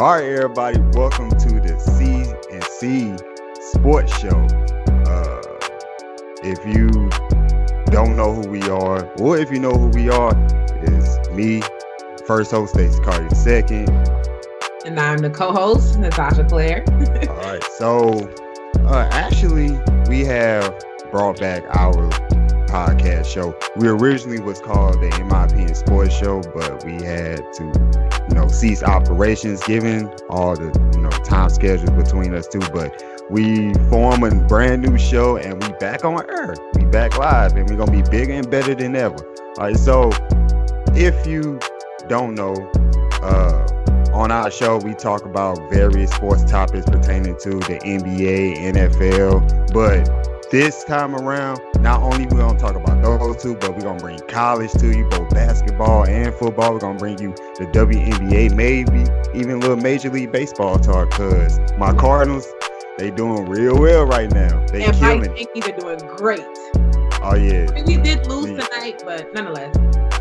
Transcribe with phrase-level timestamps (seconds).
[0.00, 2.22] All right, everybody, welcome to the C
[2.52, 3.16] and C
[3.72, 4.46] Sports Show.
[5.10, 5.42] Uh,
[6.44, 6.88] if you
[7.86, 10.32] don't know who we are, or if you know who we are,
[10.84, 11.62] is me,
[12.28, 13.88] first host Stacey Carter, second.
[14.86, 16.84] And I'm the co-host, Natasha Claire.
[17.28, 18.30] All right, so
[18.86, 20.80] uh, actually, we have
[21.10, 22.08] brought back our
[22.68, 23.52] podcast show.
[23.74, 28.34] We originally was called the In My Opinion Sports Show, but we had to, you
[28.34, 32.60] know, cease operations given all the, you know, time schedules between us two.
[32.72, 36.54] But we form a brand new show and we back on air.
[36.74, 39.16] We back live and we're gonna be bigger and better than ever.
[39.58, 40.10] All right, so
[40.94, 41.58] if you
[42.08, 42.54] don't know,
[43.22, 43.66] uh
[44.12, 50.50] on our show, we talk about various sports topics pertaining to the NBA, NFL, but
[50.50, 54.18] this time around, not only we're gonna talk about those two, but we're gonna bring
[54.28, 56.72] college to you, both basketball and football.
[56.72, 59.04] We're gonna bring you the WNBA, maybe
[59.38, 61.10] even a little Major League Baseball talk.
[61.10, 62.46] Cause my Cardinals,
[62.98, 64.64] they doing real well right now.
[64.66, 65.20] They and killing.
[65.20, 66.40] Mike Yankees are doing great.
[67.22, 67.66] Oh yeah.
[67.86, 68.64] We did lose Yeah.
[68.64, 69.74] tonight, but nonetheless,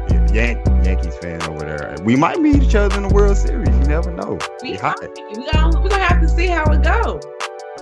[0.10, 0.28] yeah.
[0.34, 1.96] Yan- Yankees fan over there.
[2.04, 3.70] We might meet each other in the World Series.
[3.70, 4.38] You never know.
[4.62, 5.00] we They hot.
[5.02, 7.24] we gonna we gonna have to see how it goes.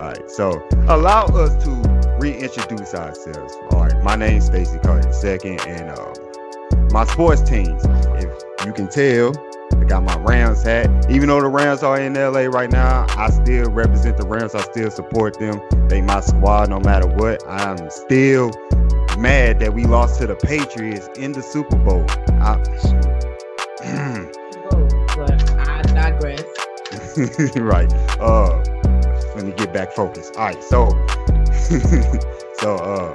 [0.02, 1.94] All right, so allow us to
[2.25, 3.55] reintroduce ourselves.
[3.71, 6.13] All right, my name's Stacey Carter second, and um,
[6.91, 7.83] my sports teams.
[7.85, 9.31] If you can tell,
[9.79, 10.89] I got my Rams hat.
[11.11, 14.55] Even though the Rams are in LA right now, I still represent the Rams.
[14.55, 15.61] I still support them.
[15.87, 17.43] They my squad no matter what.
[17.47, 18.51] I'm still
[19.19, 22.05] mad that we lost to the Patriots in the Super Bowl.
[22.41, 22.57] I,
[25.15, 26.43] but I digress.
[27.55, 27.93] right.
[28.19, 28.63] Uh
[29.35, 30.35] let me get back focused.
[30.37, 30.87] All right, so
[32.59, 33.13] so uh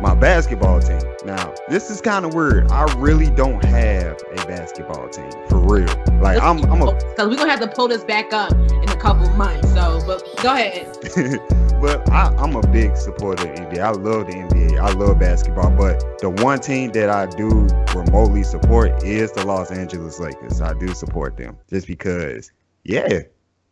[0.00, 1.00] my basketball team.
[1.24, 2.70] Now, this is kind of weird.
[2.70, 5.88] I really don't have a basketball team for real.
[6.20, 8.96] Like I'm I'm a because we're gonna have to pull this back up in a
[8.96, 9.72] couple months.
[9.72, 10.94] So, but go ahead.
[11.80, 13.78] but I, I'm a big supporter of NBA.
[13.78, 14.78] I love the NBA.
[14.78, 15.70] I love basketball.
[15.70, 20.60] But the one team that I do remotely support is the Los Angeles Lakers.
[20.60, 22.52] I do support them just because,
[22.84, 23.20] yeah,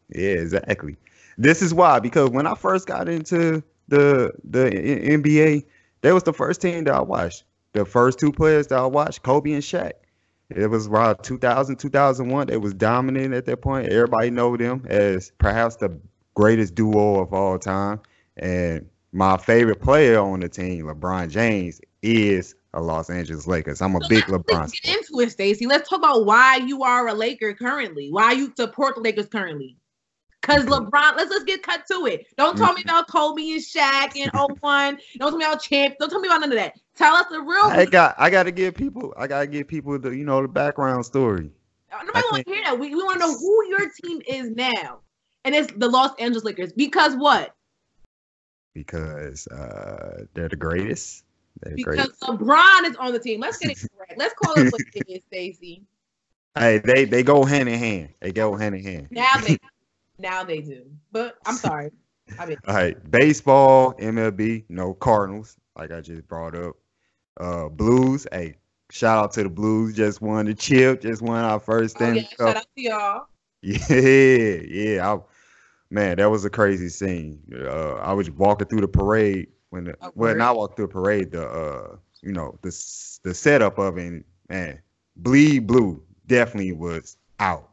[0.09, 0.97] yeah, exactly.
[1.43, 5.65] This is why because when I first got into the the NBA,
[6.03, 7.45] that was the first team that I watched.
[7.73, 9.93] The first two players that I watched, Kobe and Shaq.
[10.51, 12.47] It was around 2000, 2001.
[12.47, 13.89] They was dominant at that point.
[13.89, 15.99] Everybody know them as perhaps the
[16.35, 18.01] greatest duo of all time.
[18.37, 23.81] And my favorite player on the team, LeBron James, is a Los Angeles Lakers.
[23.83, 24.73] I'm a So big let's LeBron.
[24.83, 25.67] get into it, Stacey.
[25.67, 28.11] Let's talk about why you are a Laker currently.
[28.11, 29.77] Why you support the Lakers currently.
[30.43, 32.27] Cause LeBron, let's let's get cut to it.
[32.37, 34.99] Don't tell me about Kobe and Shaq and 01.
[35.19, 35.95] Don't tell me about champ.
[36.01, 36.75] Don't tell me about none of that.
[36.97, 37.67] Tell us the real.
[37.67, 41.07] I got I gotta give people I gotta give people the you know the background
[41.07, 41.53] story.
[41.93, 42.79] Nobody want to hear that.
[42.79, 45.01] We, we want to know who your team is now.
[45.45, 46.73] And it's the Los Angeles Lakers.
[46.73, 47.55] Because what?
[48.75, 51.25] Because uh they're the greatest.
[51.63, 52.21] They're Because greatest.
[52.23, 53.39] LeBron is on the team.
[53.41, 54.15] Let's get it correct.
[54.17, 55.83] Let's call it what it is, Stacey.
[56.59, 58.09] Hey, they they go hand in hand.
[58.21, 59.09] They go hand in hand.
[59.11, 59.57] Now they
[60.23, 60.85] now they do.
[61.11, 61.91] But I'm sorry.
[62.39, 66.77] I mean All right, baseball, MLB, no Cardinals, like I just brought up.
[67.39, 68.57] Uh, Blues, hey,
[68.91, 69.95] shout out to the Blues.
[69.95, 71.03] Just won the chip.
[71.03, 72.39] Just won our first oh, yeah, Cup.
[72.39, 73.27] shout out to y'all.
[73.63, 75.13] Yeah, yeah.
[75.13, 75.19] I,
[75.91, 77.41] man, that was a crazy scene.
[77.55, 80.39] Uh, I was walking through the parade when the, Oh, well, parade.
[80.39, 81.31] not walk through the parade.
[81.31, 82.71] The uh, you know, the
[83.23, 84.07] the setup of it.
[84.07, 84.81] and, Man,
[85.17, 87.71] bleed blue definitely was out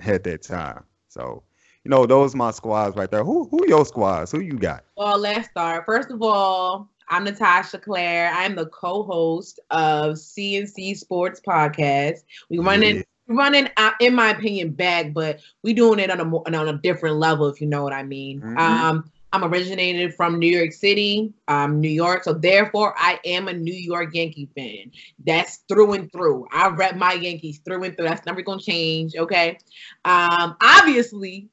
[0.00, 0.84] at that time.
[1.08, 1.42] So,
[1.84, 3.24] you know, those my squads right there.
[3.24, 4.32] Who who your squads?
[4.32, 4.84] Who you got?
[4.96, 5.84] Well, let's start.
[5.86, 8.32] First of all, I'm Natasha Claire.
[8.34, 12.20] I'm the co-host of CNC Sports Podcast.
[12.48, 13.02] We running Yeah.
[13.28, 13.68] running
[14.00, 17.48] in my opinion back, but we doing it on a more on a different level,
[17.48, 18.40] if you know what I mean.
[18.40, 18.58] Mhm.
[18.58, 23.52] Um, I'm originated from New York City, um, New York, so therefore I am a
[23.52, 24.92] New York Yankee fan.
[25.26, 26.46] That's through and through.
[26.52, 28.06] I rep my Yankees through and through.
[28.08, 29.16] That's never gonna change.
[29.16, 29.58] Okay.
[30.04, 31.48] Um, obviously,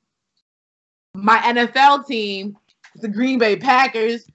[1.13, 2.57] my NFL team,
[2.95, 4.27] the Green Bay Packers.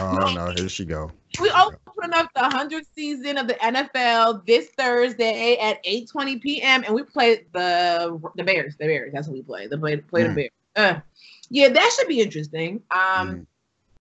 [0.00, 1.10] Oh no, here she go.
[1.40, 6.84] We open up the 100th season of the NFL this Thursday at 8:20 p.m.
[6.84, 8.76] and we play the the Bears.
[8.76, 9.12] The Bears.
[9.12, 9.66] That's what we play.
[9.66, 10.34] The play, play the Mm.
[10.34, 10.50] Bears.
[10.76, 11.00] Uh,
[11.50, 12.82] yeah, that should be interesting.
[12.90, 13.46] Um, Mm.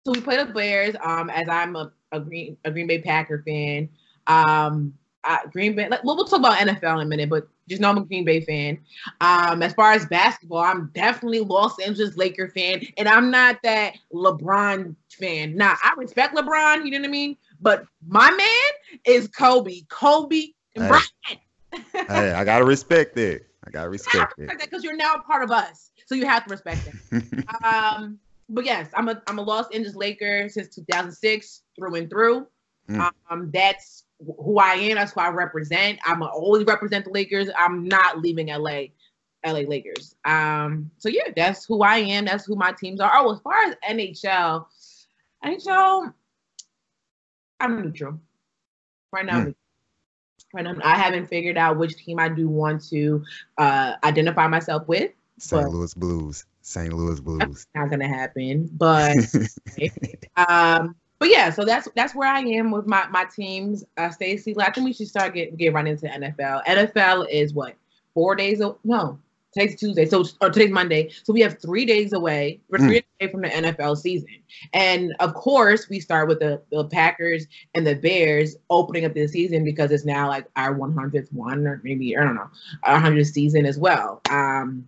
[0.05, 0.97] so we play the Bears.
[1.03, 3.89] Um, as I'm a, a Green a Green Bay Packer fan.
[4.27, 5.89] Um, I, Green Bay.
[5.89, 8.25] Like, we'll, we'll talk about NFL in a minute, but just know I'm a Green
[8.25, 8.79] Bay fan.
[9.21, 13.95] Um, as far as basketball, I'm definitely Los Angeles Laker fan, and I'm not that
[14.13, 15.57] LeBron fan.
[15.57, 16.85] Nah, I respect LeBron.
[16.85, 17.37] You know what I mean?
[17.61, 19.83] But my man is Kobe.
[19.89, 20.89] Kobe and Hey.
[20.89, 22.09] Bryant.
[22.09, 23.43] hey, I gotta respect that.
[23.67, 26.51] I gotta respect it because you're now a part of us, so you have to
[26.51, 27.45] respect it.
[27.65, 28.19] um,
[28.49, 32.47] but yes, I'm a I'm a Los Angeles Laker since 2006 through and through.
[32.89, 33.13] Mm.
[33.31, 34.97] Um, that's who I am.
[34.97, 35.99] That's who I represent.
[36.05, 37.49] I'm always represent the Lakers.
[37.57, 38.87] I'm not leaving LA,
[39.47, 40.17] LA Lakers.
[40.25, 42.25] Um, so yeah, that's who I am.
[42.25, 43.11] That's who my teams are.
[43.15, 44.67] Oh, as far as NHL,
[45.45, 46.13] NHL,
[47.61, 48.21] I'm neutral
[49.13, 49.45] right now.
[49.45, 49.55] Mm.
[50.55, 53.23] Right now, I haven't figured out which team I do want to
[53.59, 55.13] uh, identify myself with.
[55.39, 55.69] St.
[55.69, 56.47] Louis Blues.
[56.63, 56.93] St.
[56.93, 57.67] Louis Blues.
[57.75, 59.17] not gonna happen, but
[60.37, 63.85] um, but yeah, so that's that's where I am with my my teams.
[63.97, 66.65] Uh, Stacey, I think we should start get get right into NFL.
[66.65, 67.75] NFL is what
[68.15, 68.61] four days?
[68.61, 69.19] Of, no,
[69.53, 71.11] today's Tuesday, so or today's Monday.
[71.25, 72.61] So we have three days away.
[72.69, 73.05] We're three mm.
[73.19, 74.29] days from the NFL season,
[74.73, 79.27] and of course we start with the, the Packers and the Bears opening up the
[79.27, 82.51] season because it's now like our 100th one or maybe I don't know
[82.85, 84.21] our 100th season as well.
[84.31, 84.87] Um,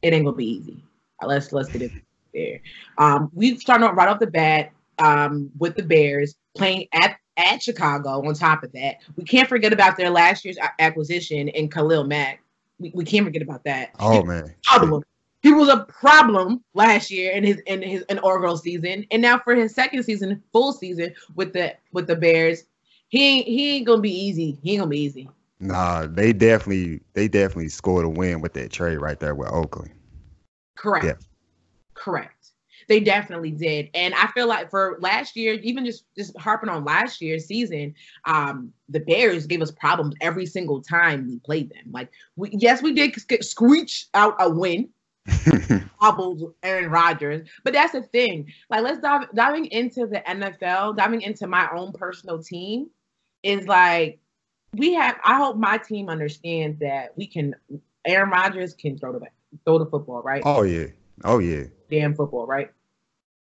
[0.00, 0.82] it ain't gonna be easy.
[1.22, 1.92] Let's let's get it
[2.38, 2.60] there.
[2.98, 8.26] Um, we started right off the bat um, with the Bears playing at at Chicago.
[8.26, 12.42] On top of that, we can't forget about their last year's acquisition in Khalil Mack.
[12.78, 13.90] We, we can't forget about that.
[13.98, 15.02] Oh man, problem.
[15.40, 19.38] He was a problem last year in his in his in inaugural season, and now
[19.38, 22.64] for his second season, full season with the with the Bears,
[23.08, 24.58] he ain't he ain't gonna be easy.
[24.62, 25.28] He ain't gonna be easy.
[25.60, 29.92] Nah, they definitely they definitely scored a win with that trade right there with Oakland.
[30.76, 31.04] Correct.
[31.04, 31.14] Yeah.
[31.98, 32.52] Correct.
[32.88, 33.90] They definitely did.
[33.92, 37.94] And I feel like for last year, even just just harping on last year's season,
[38.24, 41.90] um, the Bears gave us problems every single time we played them.
[41.90, 43.14] Like we yes, we did
[43.44, 44.88] screech out a win.
[46.00, 47.46] hobbled Aaron Rodgers.
[47.62, 48.50] But that's the thing.
[48.70, 52.88] Like let's dive diving into the NFL, diving into my own personal team
[53.42, 54.18] is like
[54.72, 57.54] we have I hope my team understands that we can
[58.06, 59.26] Aaron Rodgers can throw the
[59.64, 60.42] throw the football, right?
[60.46, 60.86] Oh yeah.
[61.24, 61.64] Oh yeah.
[61.90, 62.70] Damn football, right?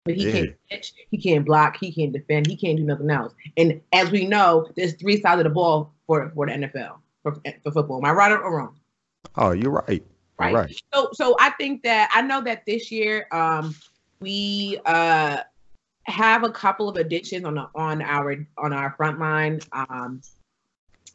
[0.04, 0.32] But he yeah.
[0.32, 3.32] can't catch, he can't block, he can't defend, he can't do nothing else.
[3.56, 7.36] And as we know, there's three sides of the ball for, for the NFL for,
[7.62, 7.98] for football.
[7.98, 8.78] Am I right or wrong?
[9.36, 10.04] Oh, you're right.
[10.38, 10.50] Right.
[10.50, 10.82] You're right.
[10.92, 13.74] So so I think that I know that this year um
[14.20, 15.38] we uh
[16.06, 19.60] have a couple of additions on the, on our on our front line.
[19.72, 20.20] Um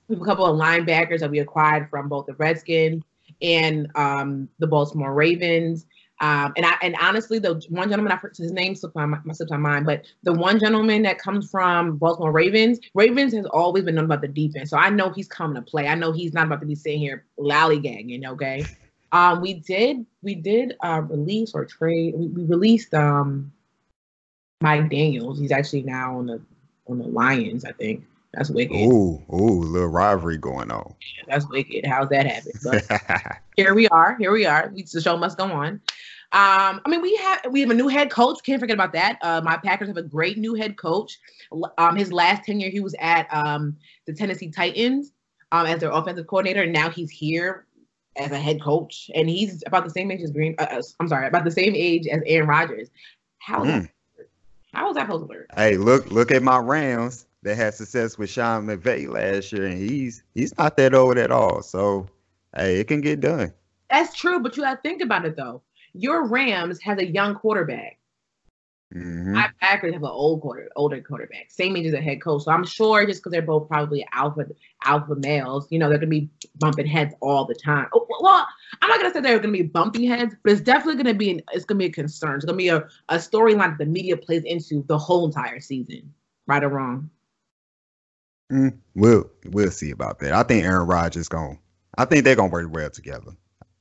[0.09, 3.03] we have a couple of linebackers that we acquired from both the Redskins
[3.41, 5.85] and um, the Baltimore Ravens.
[6.21, 9.51] Um, and I and honestly, the one gentleman I his name slipped on my, slipped
[9.51, 13.95] on mind, but the one gentleman that comes from Baltimore Ravens, Ravens has always been
[13.95, 15.88] known about the defense, so I know he's coming to play.
[15.88, 18.27] I know he's not about to be sitting here lollygagging.
[18.27, 18.66] Okay,
[19.13, 22.16] um, we did we did uh, release or trade.
[22.18, 23.51] We, we released um,
[24.62, 25.39] Mike Daniels.
[25.39, 26.42] He's actually now on the
[26.88, 28.04] on the Lions, I think.
[28.33, 28.75] That's wicked.
[28.75, 30.93] Ooh, ooh, a little rivalry going on.
[31.01, 31.85] Yeah, that's wicked.
[31.85, 32.51] How's that happen?
[32.63, 34.15] But here we are.
[34.17, 34.71] Here we are.
[34.71, 35.81] The show must go on.
[36.31, 38.37] Um, I mean, we have we have a new head coach.
[38.43, 39.17] Can't forget about that.
[39.23, 41.17] Uh, my Packers have a great new head coach.
[41.79, 45.11] Um, his last tenure, he was at um, the Tennessee Titans
[45.51, 47.65] um, as their offensive coordinator, and now he's here
[48.15, 50.53] as a head coach, and he's about the same age as Green.
[50.59, 52.89] Uh, uh I'm sorry, about the same age as Aaron Rodgers.
[53.39, 53.89] How mm.
[54.71, 55.48] how is that supposed to work?
[55.55, 59.77] Hey, look look at my Rams that had success with Sean McVay last year, and
[59.77, 61.62] he's he's not that old at all.
[61.62, 62.08] So,
[62.55, 63.53] hey, it can get done.
[63.89, 65.62] That's true, but you got to think about it though.
[65.93, 67.98] Your Rams has a young quarterback.
[68.93, 69.34] Mm-hmm.
[69.34, 72.43] My Packers have an old quarter, older quarterback, same age as a head coach.
[72.43, 74.48] So I'm sure just because they're both probably alpha
[74.84, 77.88] alpha males, you know, they're gonna be bumping heads all the time.
[77.93, 78.48] Oh, well,
[78.81, 81.41] I'm not gonna say they're gonna be bumping heads, but it's definitely gonna be an,
[81.53, 82.38] it's gonna be a concern.
[82.38, 86.12] It's gonna be a, a storyline that the media plays into the whole entire season,
[86.48, 87.12] right or wrong.
[88.51, 90.34] Mm, we'll we'll see about that.
[90.34, 91.60] I think Aaron Rodgers going.
[91.98, 93.32] I think they're gonna work well together.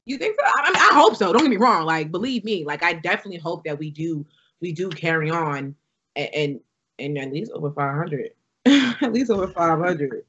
[0.05, 0.47] You think so?
[0.47, 1.33] I mean, I hope so.
[1.33, 1.85] Don't get me wrong.
[1.85, 4.27] Like, believe me, like I definitely hope that we do
[4.61, 5.75] we do carry on
[6.17, 6.61] and and,
[6.99, 8.31] and at least over five hundred.
[8.67, 10.25] at least over five hundred.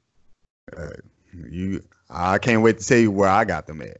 [0.75, 0.89] Uh,
[1.50, 3.98] you, I can't wait to tell you where I got them at.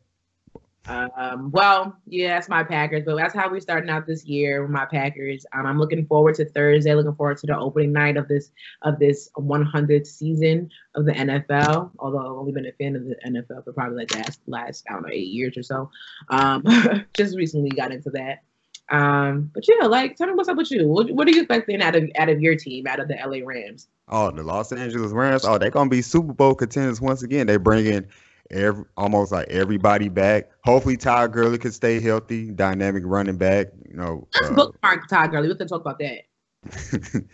[0.88, 4.72] Um, well, yeah, that's my Packers, but that's how we're starting out this year with
[4.72, 5.46] my Packers.
[5.54, 6.96] Um, I'm looking forward to Thursday.
[6.96, 11.92] Looking forward to the opening night of this of this 100th season of the NFL.
[12.00, 14.94] Although I've only been a fan of the NFL for probably like last, last I
[14.94, 15.92] don't know eight years or so.
[16.30, 16.64] Um,
[17.16, 18.44] just recently got into that.
[18.92, 20.88] Um, but yeah, like tell me what's up with you.
[20.88, 23.46] What, what are you expecting out of out of your team, out of the LA
[23.46, 23.88] Rams?
[24.08, 25.46] Oh, the Los Angeles Rams.
[25.46, 27.46] Oh, they're gonna be Super Bowl contenders once again.
[27.46, 28.08] They bring in
[28.52, 30.50] every almost like everybody back.
[30.64, 33.68] Hopefully, Ty Gurley can stay healthy, dynamic running back.
[33.90, 35.50] You know, uh, bookmark Ty Gurley.
[35.50, 36.26] We can talk about that.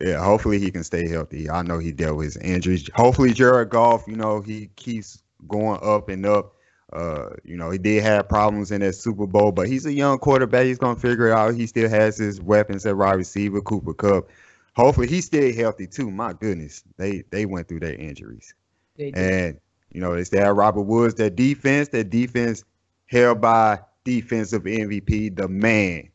[0.00, 1.50] yeah, hopefully he can stay healthy.
[1.50, 2.88] I know he dealt with his injuries.
[2.94, 6.54] Hopefully, Jared Goff, you know, he keeps going up and up.
[6.92, 10.18] Uh, you know, he did have problems in that Super Bowl, but he's a young
[10.18, 10.64] quarterback.
[10.64, 11.54] He's gonna figure it out.
[11.54, 14.30] He still has his weapons at wide receiver, Cooper Kupp.
[14.74, 16.10] Hopefully, he stay healthy too.
[16.10, 18.54] My goodness, they they went through their injuries,
[18.98, 19.58] and
[19.92, 21.14] you know they still have ah, Robert Woods.
[21.14, 22.64] That defense, that defense
[23.06, 26.08] held by defensive MVP, the man,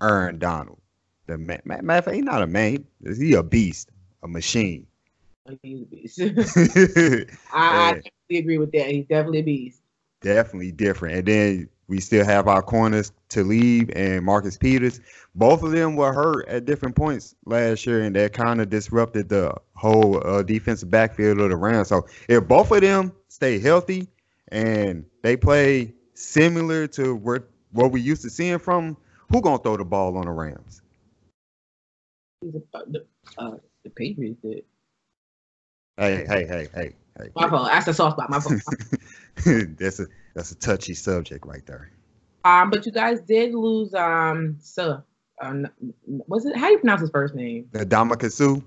[0.00, 0.78] Aaron Donald.
[1.26, 2.84] The man, matter of fact, he's not a man.
[3.18, 3.90] He a beast,
[4.22, 4.86] a machine.
[5.62, 6.20] He's a beast.
[7.52, 8.86] I, I definitely agree with that.
[8.86, 9.80] He's definitely a beast.
[10.20, 11.16] Definitely different.
[11.16, 15.00] And then we still have our corners to Talib and Marcus Peters.
[15.34, 19.28] Both of them were hurt at different points last year, and that kind of disrupted
[19.28, 21.88] the whole uh, defensive backfield of the Rams.
[21.88, 24.08] So if both of them stay healthy
[24.48, 28.96] and they play similar to what what we used to seeing from,
[29.30, 30.82] who gonna throw the ball on the Rams?
[32.74, 33.06] Uh, the,
[33.38, 34.62] uh, the Patriots did.
[35.96, 37.30] Hey, hey, hey, hey, hey.
[37.34, 37.68] My fault.
[37.68, 38.30] That's the soft spot.
[38.30, 38.60] My fault.
[39.78, 41.90] that's a that's a touchy subject right there.
[42.44, 45.02] Um, but you guys did lose um so
[45.42, 45.66] um
[46.06, 47.68] was it how do you pronounce his first name?
[47.72, 48.60] The Suh.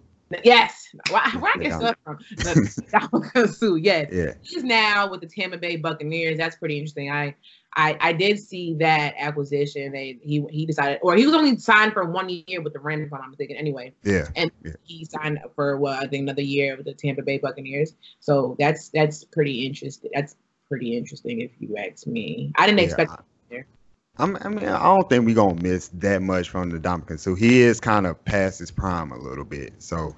[0.43, 0.89] Yes.
[1.09, 2.17] Where, where I get stuff from?
[2.37, 4.09] Ndamukong Suh, yes.
[4.13, 4.33] Yeah.
[4.41, 6.37] He's now with the Tampa Bay Buccaneers.
[6.37, 7.11] That's pretty interesting.
[7.11, 7.35] I
[7.75, 9.91] I, I did see that acquisition.
[9.91, 13.07] They he he decided, or he was only signed for one year with the Rams,
[13.07, 13.55] if I'm mistaken.
[13.57, 14.71] Anyway, yeah, and yeah.
[14.83, 17.93] he signed for what I think another year with the Tampa Bay Buccaneers.
[18.19, 20.09] So that's that's pretty interesting.
[20.15, 20.35] That's
[20.69, 22.53] pretty interesting if you ask me.
[22.57, 23.11] I didn't yeah, expect.
[23.11, 23.17] I,
[24.19, 27.17] I'm, I mean, I don't think we're gonna miss that much from the Dominican.
[27.17, 29.73] So he is kind of past his prime a little bit.
[29.79, 30.13] So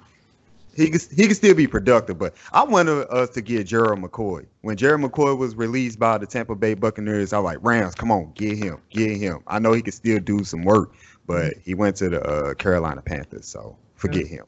[0.75, 4.47] he can, he can still be productive, but I wanted us to get Gerald McCoy.
[4.61, 8.11] When Gerald McCoy was released by the Tampa Bay Buccaneers, I was like, Rams, come
[8.11, 9.43] on, get him, get him.
[9.47, 10.93] I know he can still do some work,
[11.27, 14.45] but he went to the uh, Carolina Panthers, so forget him.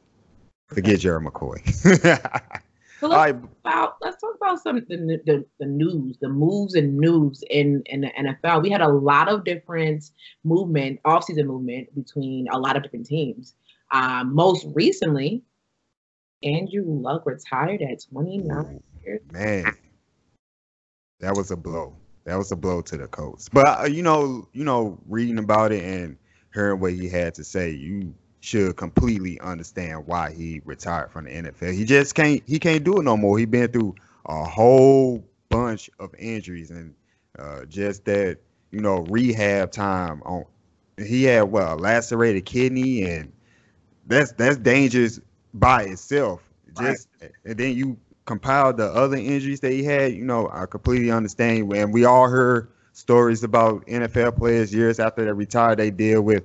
[0.66, 2.60] Forget Gerald McCoy.
[3.04, 3.50] so let's, right.
[3.64, 8.00] about, let's talk about some the, the, the news, the moves and news in, in
[8.00, 8.62] the NFL.
[8.62, 10.10] We had a lot of different
[10.42, 13.56] movement, offseason movement between a lot of different teams.
[13.90, 15.42] Um, most recently,
[16.42, 19.20] Andrew Luck retired at 29 years.
[19.30, 19.66] Man,
[21.20, 21.96] that was a blow.
[22.24, 23.50] That was a blow to the Colts.
[23.50, 26.16] But uh, you know, you know, reading about it and
[26.54, 31.30] hearing what he had to say, you should completely understand why he retired from the
[31.30, 31.72] NFL.
[31.72, 32.42] He just can't.
[32.46, 33.38] He can't do it no more.
[33.38, 33.94] He been through
[34.26, 36.94] a whole bunch of injuries and
[37.38, 38.38] uh, just that
[38.70, 40.44] you know rehab time on.
[40.98, 43.32] He had well a lacerated kidney and
[44.06, 45.20] that's that's dangerous
[45.54, 46.42] by itself.
[46.78, 47.32] Just right.
[47.46, 47.96] and then you
[48.26, 50.12] compile the other injuries that he had.
[50.12, 51.72] You know, I completely understand.
[51.72, 56.44] And we all heard stories about NFL players years after they retired they deal with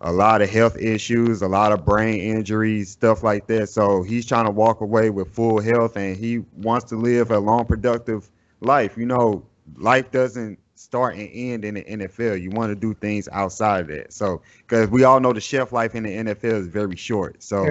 [0.00, 3.68] a lot of health issues, a lot of brain injuries, stuff like that.
[3.68, 7.38] So he's trying to walk away with full health and he wants to live a
[7.38, 8.96] long, productive life.
[8.96, 9.44] You know,
[9.76, 12.40] life doesn't start and end in the NFL.
[12.40, 14.12] You want to do things outside of that.
[14.12, 17.42] So, because we all know the shelf life in the NFL is very short.
[17.42, 17.64] So,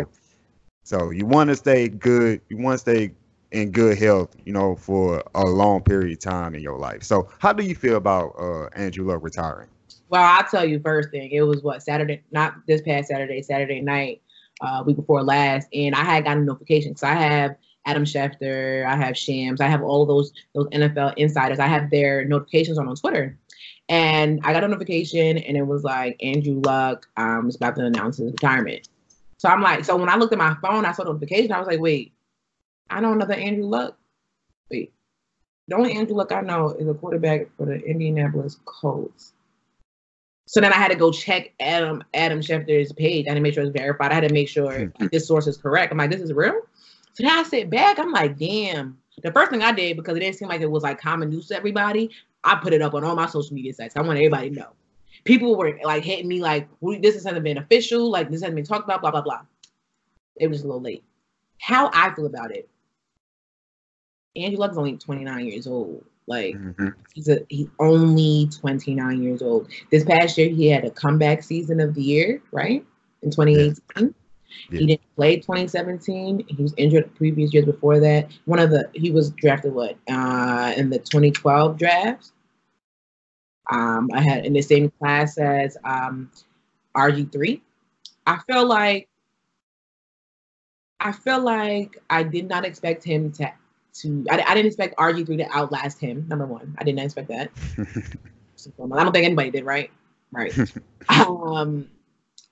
[0.84, 2.42] so you want to stay good.
[2.50, 3.12] You want to stay
[3.52, 7.04] in good health, you know, for a long period of time in your life.
[7.04, 9.70] So how do you feel about uh, Andrew Luck retiring?
[10.10, 11.32] Well, I'll tell you first thing.
[11.32, 14.22] It was what Saturday, not this past Saturday, Saturday night,
[14.62, 18.86] uh, week before last, and I had gotten a notification because I have Adam Schefter,
[18.86, 21.60] I have Shams, I have all those those NFL insiders.
[21.60, 23.38] I have their notifications on on Twitter,
[23.90, 27.86] and I got a notification, and it was like Andrew Luck um, is about to
[27.86, 28.88] announce his retirement.
[29.38, 31.52] So I'm like, so when I looked at my phone, I saw the notification.
[31.52, 32.14] I was like, wait,
[32.90, 33.98] I know another Andrew Luck.
[34.72, 34.94] Wait,
[35.68, 39.34] the only Andrew Luck I know is a quarterback for the Indianapolis Colts.
[40.48, 43.26] So then I had to go check Adam Adam Schefter's page.
[43.26, 44.12] I had to make sure it's verified.
[44.12, 45.08] I had to make sure hmm.
[45.12, 45.92] this source is correct.
[45.92, 46.62] I'm like, this is real.
[47.14, 47.98] So then I sit back.
[47.98, 48.98] I'm like, damn.
[49.24, 51.48] The first thing I did because it didn't seem like it was like common news
[51.48, 52.12] to everybody.
[52.44, 53.96] I put it up on all my social media sites.
[53.96, 54.70] I want everybody to know
[55.26, 56.70] people were like hitting me like,
[57.02, 59.42] this hasn't been official, like this hasn't been talked about, blah, blah, blah.
[60.38, 61.04] It was a little late.
[61.60, 62.70] How I feel about it,
[64.36, 66.06] Andrew Luck is only 29 years old.
[66.28, 66.90] Like mm-hmm.
[67.14, 69.70] he's a he's only 29 years old.
[69.92, 72.84] This past year he had a comeback season of the year, right?
[73.22, 73.76] In 2018.
[73.96, 74.08] Yeah.
[74.70, 74.80] Yeah.
[74.80, 76.46] He didn't play 2017.
[76.48, 78.32] He was injured previous years before that.
[78.46, 82.32] One of the he was drafted what uh in the 2012 draft.
[83.72, 86.30] Um, I had in the same class as um,
[86.96, 87.62] RG3.
[88.28, 89.10] I feel like
[91.00, 93.52] I feel like I did not expect him to
[94.02, 96.26] to I, I didn't expect RG3 to outlast him.
[96.28, 97.52] Number one, I did not expect that.
[97.78, 99.92] I don't think anybody did, right?
[100.32, 100.58] Right.
[101.10, 101.88] um,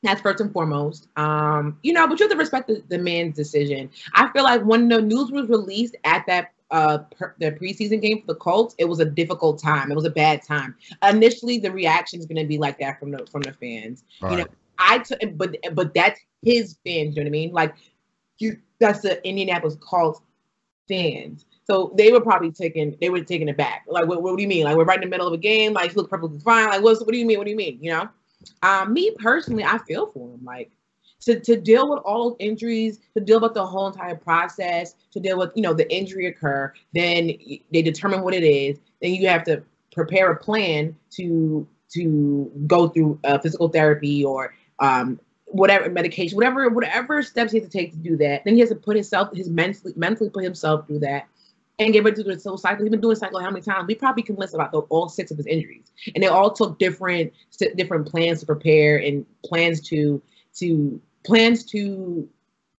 [0.03, 1.07] that's first and foremost.
[1.15, 3.89] Um, you know, but you have to respect the, the man's decision.
[4.13, 8.21] I feel like when the news was released at that uh per, the preseason game
[8.21, 9.91] for the Colts, it was a difficult time.
[9.91, 10.75] It was a bad time.
[11.07, 14.03] Initially, the reaction is going to be like that from the from the fans.
[14.21, 14.31] Right.
[14.31, 14.45] You know,
[14.79, 17.15] I took, but but that's his fans.
[17.15, 17.51] You know what I mean?
[17.51, 17.75] Like
[18.39, 20.21] you, that's the Indianapolis Colts
[20.87, 21.45] fans.
[21.65, 23.85] So they were probably taking they were taking it back.
[23.87, 24.65] Like, what, what do you mean?
[24.65, 25.73] Like we're right in the middle of a game.
[25.73, 26.69] Like he looked perfectly fine.
[26.69, 27.37] Like what's what do you mean?
[27.37, 27.79] What do you mean?
[27.81, 28.09] You know?
[28.61, 30.43] Um, me personally, I feel for him.
[30.43, 30.71] Like
[31.25, 35.19] to, to deal with all those injuries, to deal with the whole entire process, to
[35.19, 37.31] deal with, you know, the injury occur, then
[37.71, 38.79] they determine what it is.
[39.01, 39.63] Then you have to
[39.93, 45.19] prepare a plan to to go through uh, physical therapy or um,
[45.53, 48.43] whatever medication, whatever whatever steps he has to take to do that.
[48.43, 51.27] Then he has to put himself, his mentally mentally put himself through that
[51.79, 52.83] and get ready to do the cycle.
[52.83, 53.87] He's been doing cycle how many times?
[53.87, 56.79] We probably can list about the, all six of his injuries, and they all took
[56.79, 57.31] different
[57.75, 60.21] different plans to prepare and plans to
[60.55, 62.27] to plans to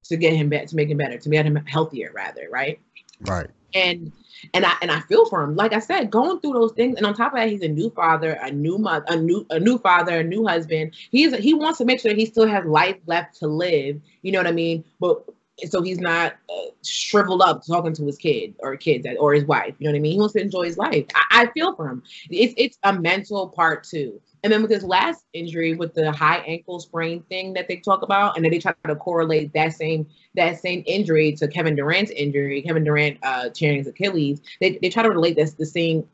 [0.05, 2.79] to get him back to make him better, to make him healthier, rather, right?
[3.21, 3.49] Right.
[3.75, 4.13] And
[4.53, 5.57] and I and I feel for him.
[5.57, 7.91] Like I said, going through those things, and on top of that, he's a new
[7.91, 10.95] father, a new mother, a new a new father, a new husband.
[11.11, 14.01] He's he wants to make sure he still has life left to live.
[14.23, 14.85] You know what I mean?
[15.01, 15.25] But
[15.69, 19.75] so he's not uh, shriveled up talking to his kid or kids or his wife.
[19.79, 20.13] You know what I mean?
[20.13, 21.07] He wants to enjoy his life.
[21.15, 22.03] I, I feel for him.
[22.31, 24.21] It's it's a mental part too.
[24.43, 28.03] And then with his last injury, with the high ankle sprain thing that they talk
[28.03, 32.11] about, and then they try to correlate that same that same injury to Kevin Durant's
[32.11, 34.41] injury, Kevin Durant uh, tearing his Achilles.
[34.61, 36.07] They they try to relate this the same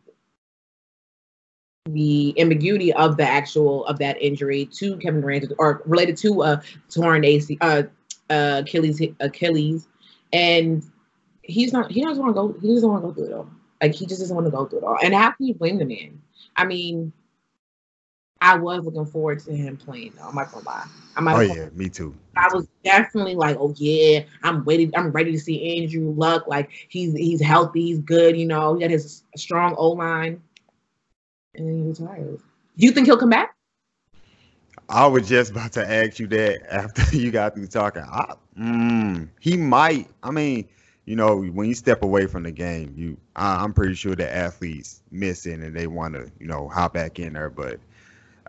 [1.87, 6.63] the ambiguity of the actual of that injury to Kevin Durant or related to a
[6.91, 7.85] torn AC uh,
[8.31, 9.89] uh Achilles Achilles,
[10.33, 10.83] and
[11.43, 13.51] he's not he doesn't want to go he doesn't want to go through it all.
[13.83, 14.99] Like he just doesn't want to go through it all.
[15.03, 16.21] And how can you blame the man?
[16.57, 17.13] I mean,
[18.41, 20.15] I was looking forward to him playing.
[20.17, 20.29] Though.
[20.29, 20.87] I'm not gonna lie.
[21.17, 22.15] I'm not oh yeah, me too.
[22.37, 24.91] I was definitely like, oh yeah, I'm ready.
[24.97, 26.47] I'm ready to see Andrew Luck.
[26.47, 28.37] Like he's he's healthy, he's good.
[28.37, 30.41] You know, he got his strong O line,
[31.55, 32.41] and he retires.
[32.79, 33.55] Do you think he'll come back?
[34.91, 38.03] I was just about to ask you that after you got through talking.
[38.03, 40.09] I, mm, he might.
[40.25, 40.69] I mean,
[41.05, 44.33] you know, when you step away from the game, you I, am pretty sure the
[44.33, 47.51] athletes miss it and they want to, you know, hop back in there.
[47.51, 47.79] But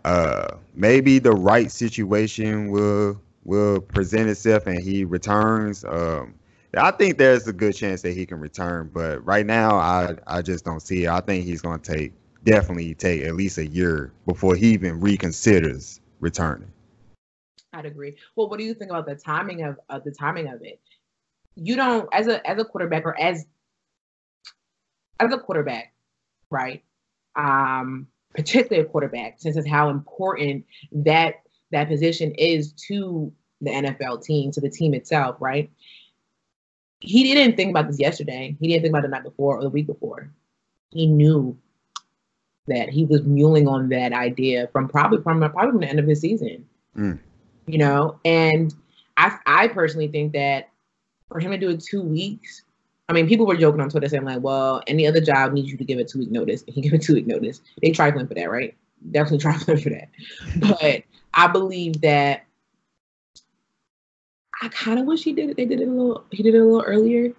[0.04, 5.84] uh, maybe the right situation will will present itself and he returns.
[5.84, 6.34] Um,
[6.76, 10.42] I think there's a good chance that he can return, but right now I I
[10.42, 11.08] just don't see it.
[11.08, 15.00] I think he's going to take definitely take at least a year before he even
[15.00, 16.72] reconsiders returning.
[17.74, 18.16] I'd agree.
[18.36, 20.80] Well, what do you think about the timing of, the timing of it?
[21.54, 23.44] You don't as a as a quarterback or as
[25.20, 25.92] as a quarterback,
[26.50, 26.82] right?
[27.36, 34.22] Um, particularly a quarterback, since it's how important that that position is to the NFL
[34.24, 35.70] team, to the team itself, right?
[37.00, 38.56] He didn't think about this yesterday.
[38.60, 40.32] He didn't think about the night before or the week before.
[40.90, 41.58] He knew
[42.68, 46.06] that he was muling on that idea from probably from probably from the end of
[46.06, 46.64] his season.
[46.96, 47.18] Mm.
[47.66, 48.74] You know, and
[49.16, 50.68] I I personally think that
[51.28, 52.62] for him to do it two weeks
[53.12, 55.76] I mean, people were joking on Twitter saying like, "Well, any other job needs you
[55.76, 57.60] to give a two week notice." He gave a two week notice.
[57.82, 58.74] They trifling for that, right?
[59.10, 60.08] Definitely trifling for that.
[60.56, 61.02] But
[61.34, 62.44] I believe that
[64.62, 65.56] I kind of wish he did it.
[65.58, 66.24] They did it a little.
[66.30, 67.34] He did it a little earlier.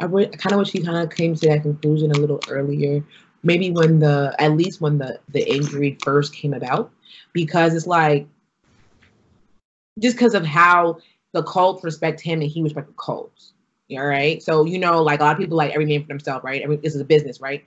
[0.00, 3.04] I, I kind of wish he kind of came to that conclusion a little earlier.
[3.44, 6.90] Maybe when the at least when the the injury first came about,
[7.32, 8.26] because it's like
[10.00, 10.98] just because of how
[11.32, 13.54] the Colts respect him and he respect the Colts
[13.92, 14.42] all right.
[14.42, 16.64] So, you know, like a lot of people like every man for themselves, right?
[16.82, 17.64] This is a business, right?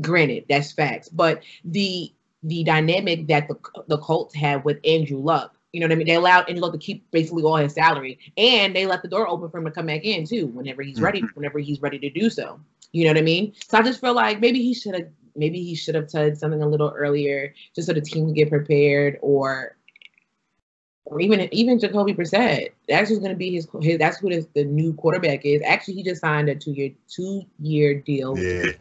[0.00, 1.08] Granted, that's facts.
[1.08, 3.56] But the the dynamic that the
[3.86, 6.06] the Colts have with Andrew Luck, you know what I mean?
[6.06, 9.48] They allowed Luck to keep basically all his salary, and they left the door open
[9.50, 11.34] for him to come back in too, whenever he's ready, mm-hmm.
[11.34, 12.60] whenever he's ready to do so.
[12.92, 13.54] You know what I mean?
[13.68, 16.62] So I just feel like maybe he should have maybe he should have said something
[16.62, 19.76] a little earlier, just so the team can get prepared, or
[21.06, 22.72] or even even Jacoby Brissett.
[22.86, 23.98] That's who's going to be his, his.
[23.98, 25.62] That's who this, the new quarterback is.
[25.64, 28.38] Actually, he just signed a two year two year deal.
[28.38, 28.72] Yeah,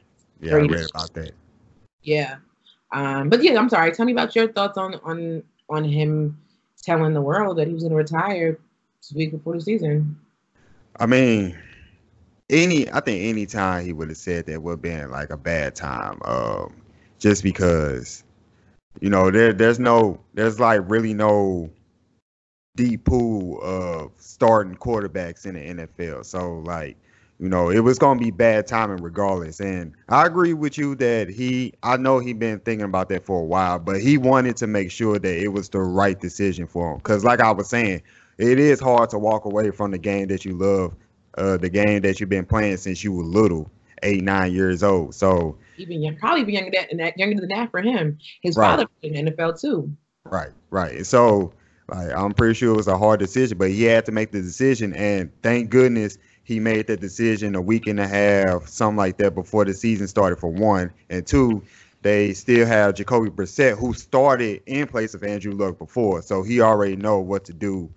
[0.42, 1.32] yeah, I read about that.
[2.04, 2.36] Yeah,
[2.92, 3.94] um, but yeah, I'm sorry.
[3.94, 6.38] Tell me about your thoughts on on on him
[6.82, 8.60] telling the world that he was going to retire
[9.00, 10.17] this week before the season.
[11.00, 11.58] I mean,
[12.50, 15.38] any I think any time he would have said that would have been like a
[15.38, 16.20] bad time.
[16.26, 16.76] Um,
[17.20, 18.24] just because,
[19.00, 21.70] you know, there there's no there's like really no
[22.76, 26.26] deep pool of starting quarterbacks in the NFL.
[26.26, 26.98] So like,
[27.42, 29.60] you know, it was gonna be bad timing regardless.
[29.60, 33.40] And I agree with you that he I know he been thinking about that for
[33.40, 36.94] a while, but he wanted to make sure that it was the right decision for
[36.94, 37.00] him.
[37.00, 38.04] Cause like I was saying,
[38.38, 40.94] it is hard to walk away from the game that you love,
[41.40, 43.72] uh, the game that you've been playing since you were little.
[44.04, 45.16] eight, nine years old.
[45.16, 48.20] So even young, probably even younger than that, younger than that for him.
[48.44, 48.68] His right.
[48.68, 49.92] father in the NFL too.
[50.26, 51.06] Right, right.
[51.08, 51.54] So
[51.90, 54.42] like, I'm pretty sure it was a hard decision, but he had to make the
[54.42, 56.18] decision, and thank goodness
[56.52, 60.06] he made the decision a week and a half, something like that, before the season
[60.06, 60.38] started.
[60.38, 61.64] For one, and two,
[62.02, 66.60] they still have Jacoby Brissett, who started in place of Andrew Luck before, so he
[66.60, 67.90] already know what to do.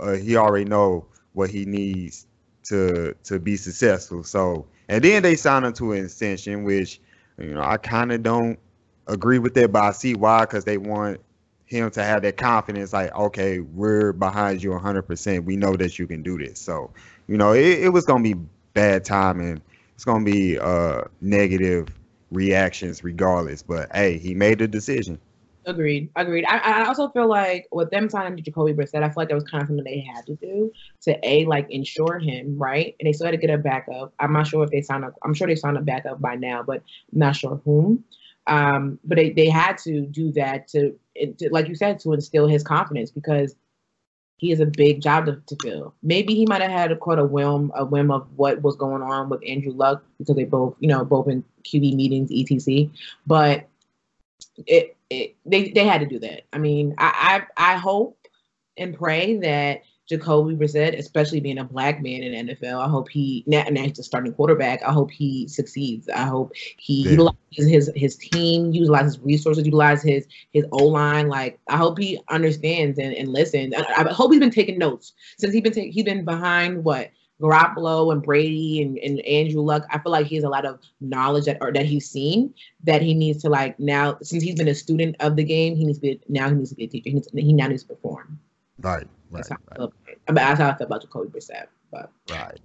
[0.00, 2.26] Uh, he already know what he needs
[2.64, 4.24] to to be successful.
[4.24, 7.02] So, and then they signed him to an extension, which
[7.36, 8.58] you know I kind of don't
[9.08, 11.20] agree with that, but I see why because they want
[11.70, 15.44] him to have that confidence, like, okay, we're behind you 100%.
[15.44, 16.58] We know that you can do this.
[16.58, 16.90] So,
[17.30, 18.34] you know, it, it was to be
[18.74, 19.62] bad timing.
[19.94, 21.86] It's to be uh, negative
[22.32, 23.62] reactions regardless.
[23.62, 25.16] But hey, he made the decision.
[25.64, 26.10] Agreed.
[26.16, 26.44] Agreed.
[26.48, 29.44] I, I also feel like with them signing Jacoby Brissett, I feel like that was
[29.44, 32.96] kind of something they had to do to a like insure him, right?
[32.98, 34.12] And they still had to get a backup.
[34.18, 35.14] I'm not sure if they signed up.
[35.22, 38.02] I'm sure they signed a backup by now, but not sure whom.
[38.48, 42.48] Um, but they, they had to do that to, to, like you said, to instill
[42.48, 43.54] his confidence because
[44.40, 45.94] he is a big job to, to fill.
[46.02, 49.02] Maybe he might have had a quite a whim, a whim of what was going
[49.02, 52.90] on with Andrew Luck because they both, you know, both in QB meetings, etc.
[53.26, 53.68] But
[54.66, 56.44] it, it they they had to do that.
[56.54, 58.16] I mean, I I, I hope
[58.78, 62.84] and pray that Jacoby Brissett, especially being a black man in NFL.
[62.84, 64.82] I hope he now, now he's a starting quarterback.
[64.82, 66.08] I hope he succeeds.
[66.08, 67.10] I hope he yeah.
[67.12, 71.28] utilizes his his team, utilizes resources, utilizes his his O line.
[71.28, 73.72] Like I hope he understands and, and listens.
[73.76, 77.12] I, I hope he's been taking notes since he's been taking he's been behind what
[77.40, 79.86] Garoppolo and Brady and, and Andrew Luck.
[79.90, 83.00] I feel like he has a lot of knowledge that or that he's seen that
[83.00, 85.76] he needs to like now since he's been a student of the game.
[85.76, 87.10] He needs to be now he needs to be a teacher.
[87.10, 88.40] He, needs, he now needs to perform.
[88.80, 89.06] Right.
[89.30, 89.38] Right.
[89.38, 89.72] That's how, right.
[89.72, 91.66] I, feel, I mean, that's how I feel about Jacoby Brissett.
[91.90, 92.60] But right.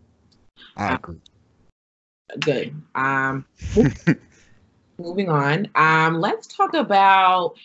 [0.78, 1.22] I um, agree.
[2.40, 2.82] Good.
[2.96, 3.46] Um,
[4.98, 5.68] moving on.
[5.76, 7.56] Um, let's talk about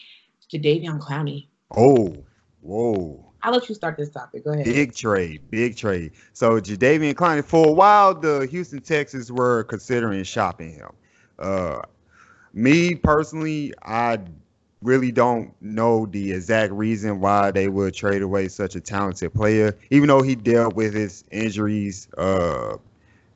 [0.53, 1.47] Jadeveon Clowney.
[1.77, 2.25] Oh,
[2.61, 3.27] whoa.
[3.43, 4.45] I'll let you start this topic.
[4.45, 4.67] Go ahead.
[4.67, 6.13] Big trade, big trade.
[6.35, 10.91] So Jadeveon Clowney, for a while, the Houston Texans were considering shopping him.
[11.39, 11.81] Uh,
[12.53, 14.19] me personally, I
[14.83, 19.77] really don't know the exact reason why they would trade away such a talented player,
[19.91, 22.77] even though he dealt with his injuries uh,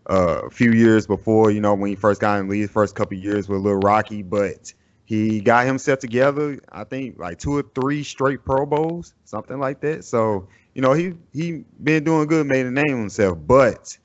[0.09, 2.95] uh, a few years before, you know, when he first got in the league, first
[2.95, 4.73] couple years were a little rocky, but
[5.05, 9.81] he got himself together, I think like two or three straight Pro Bowls, something like
[9.81, 10.05] that.
[10.05, 13.99] So, you know, he he been doing good, made a name himself, but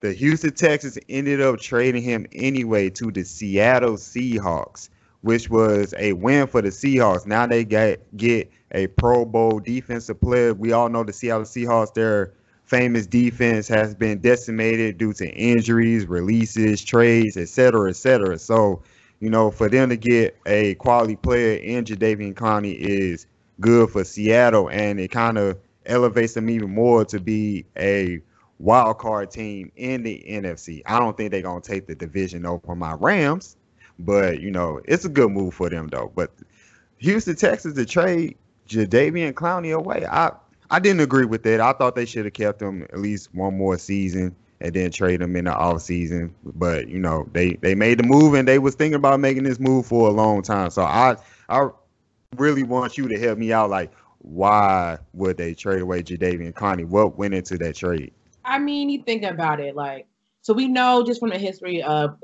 [0.00, 4.88] the Houston Texans ended up trading him anyway to the Seattle Seahawks
[5.22, 7.26] which was a win for the Seahawks.
[7.26, 10.54] Now they get get a Pro Bowl defensive player.
[10.54, 12.32] We all know the Seattle Seahawks, their
[12.64, 18.38] famous defense has been decimated due to injuries, releases, trades, etc., etc.
[18.38, 18.82] So,
[19.20, 23.26] you know, for them to get a quality player in Jadeveon Clowney is
[23.60, 28.20] good for Seattle, and it kind of elevates them even more to be a
[28.58, 30.82] wild card team in the NFC.
[30.84, 33.56] I don't think they're gonna take the division over my Rams.
[33.98, 36.12] But you know, it's a good move for them though.
[36.14, 36.30] But
[36.98, 38.36] Houston, Texas, to trade
[38.68, 40.32] Jadeveon Clowney away, I
[40.70, 41.60] I didn't agree with that.
[41.60, 45.22] I thought they should have kept him at least one more season and then trade
[45.22, 46.34] him in the off season.
[46.44, 49.58] But you know, they they made the move and they was thinking about making this
[49.58, 50.70] move for a long time.
[50.70, 51.16] So I
[51.48, 51.68] I
[52.36, 53.70] really want you to help me out.
[53.70, 56.84] Like, why would they trade away Jadeveon Clowney?
[56.84, 58.12] What went into that trade?
[58.44, 60.06] I mean, you think about it, like
[60.42, 62.16] so we know just from the history of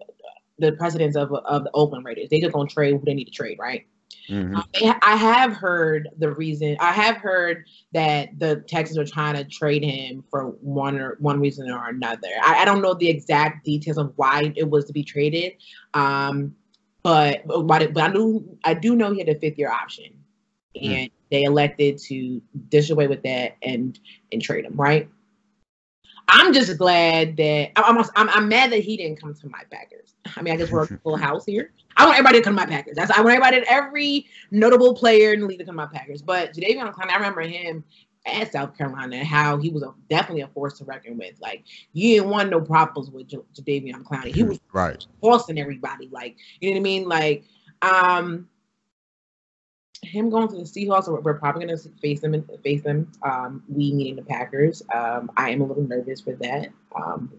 [0.59, 2.29] the presidents of of the Oakland Raiders.
[2.31, 3.87] They just gonna trade who they need to trade, right?
[4.29, 4.57] Mm-hmm.
[4.57, 6.77] Um, I have heard the reason.
[6.81, 11.41] I have heard that the Texans are trying to trade him for one or one
[11.41, 12.29] reason or another.
[12.43, 15.55] I, I don't know the exact details of why it was to be traded,
[15.93, 16.55] um,
[17.03, 20.13] but but, but I do I do know he had a fifth year option,
[20.77, 20.83] mm.
[20.83, 21.13] and mm.
[21.31, 23.99] they elected to dish away with that and
[24.33, 25.09] and trade him right.
[26.29, 30.15] I'm just glad that I'm, I'm, I'm mad that he didn't come to my Packers.
[30.37, 31.73] I mean, I guess we're a full house here.
[31.97, 32.97] I want everybody to come to my Packers.
[32.97, 36.23] That's I want everybody, every notable player in the league to come to my Packers.
[36.23, 37.85] But Jadeveon Clowney, I remember him
[38.27, 41.35] at South Carolina, how he was a, definitely a force to reckon with.
[41.41, 44.35] Like you didn't want no problems with J- Jadeveon Clowney.
[44.35, 46.09] He was right forcing everybody.
[46.11, 47.09] Like you know what I mean?
[47.09, 47.45] Like
[47.83, 48.49] um,
[50.05, 53.11] him going to the Seahawks, we're probably going to face them and face them.
[53.23, 54.83] Um, we meeting the Packers.
[54.93, 56.69] Um, I am a little nervous for that.
[56.95, 57.33] Um,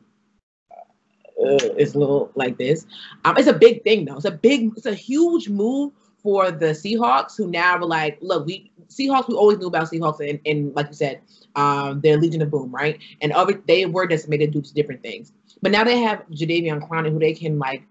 [0.71, 2.85] uh, it's a little like this.
[3.25, 4.15] Um, it's a big thing though.
[4.15, 5.91] It's a big, it's a huge move
[6.25, 9.27] for the Seahawks, who now are like, look, we Seahawks.
[9.27, 11.21] We always knew about Seahawks, and, and like you said,
[11.55, 12.99] um, they're Legion of Boom, right?
[13.21, 15.33] And other they were decimated due to different things.
[15.61, 17.83] but now they have Jadeveon Clowney, who they can like.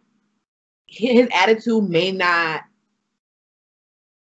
[0.87, 2.62] His attitude may not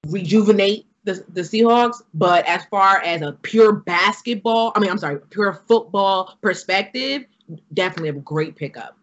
[0.09, 5.19] rejuvenate the, the Seahawks, but as far as a pure basketball, I mean, I'm sorry,
[5.29, 7.25] pure football perspective,
[7.73, 8.97] definitely a great pickup.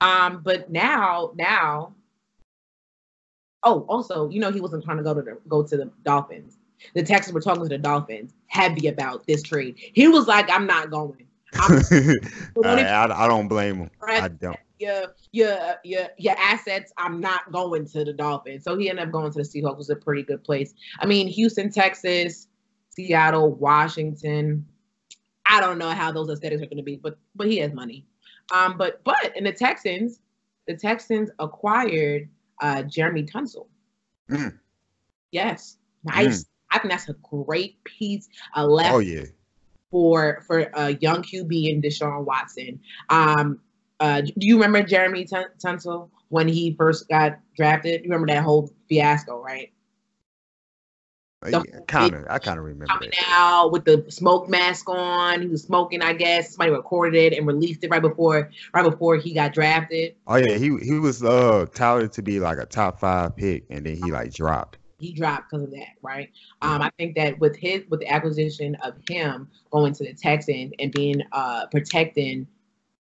[0.00, 1.94] Um, but now, now,
[3.62, 6.58] oh, also, you know, he wasn't trying to go to the go to the Dolphins.
[6.94, 9.74] The Texans were talking to the Dolphins heavy about this trade.
[9.76, 11.82] He was like, "I'm not going." I'm,
[12.64, 13.90] I, I, I, don't blame him.
[14.06, 14.58] I don't.
[14.78, 16.92] Your your your your assets.
[16.96, 18.64] I'm not going to the Dolphins.
[18.64, 19.72] So he ended up going to the Seahawks.
[19.72, 20.74] It was a pretty good place.
[21.00, 22.46] I mean, Houston, Texas,
[22.90, 24.66] Seattle, Washington.
[25.46, 28.06] I don't know how those aesthetics are going to be, but but he has money.
[28.52, 30.20] Um, but but in the Texans,
[30.66, 32.28] the Texans acquired
[32.60, 33.66] uh, Jeremy Tunsil.
[34.30, 34.58] Mm.
[35.32, 36.44] Yes, nice.
[36.44, 36.46] Mm.
[36.70, 38.28] I think that's a great piece.
[38.54, 38.94] A left.
[38.94, 39.24] Oh yeah.
[39.90, 42.80] For for a young QB in Deshaun Watson.
[43.08, 43.60] Um,
[44.00, 48.02] uh, do you remember Jeremy Tunsil when he first got drafted?
[48.02, 49.72] You remember that whole fiasco, right?
[51.44, 52.26] Uh, yeah, kind of.
[52.28, 53.28] I kind of remember coming that.
[53.28, 55.40] out with the smoke mask on.
[55.40, 56.50] He was smoking, I guess.
[56.50, 60.16] Somebody recorded it and released it right before, right before he got drafted.
[60.26, 63.86] Oh yeah, he he was uh touted to be like a top five pick, and
[63.86, 64.78] then he like dropped.
[64.98, 66.28] He dropped because of that, right?
[66.60, 70.72] Um, I think that with his with the acquisition of him going to the Texans
[70.80, 72.48] and being uh protecting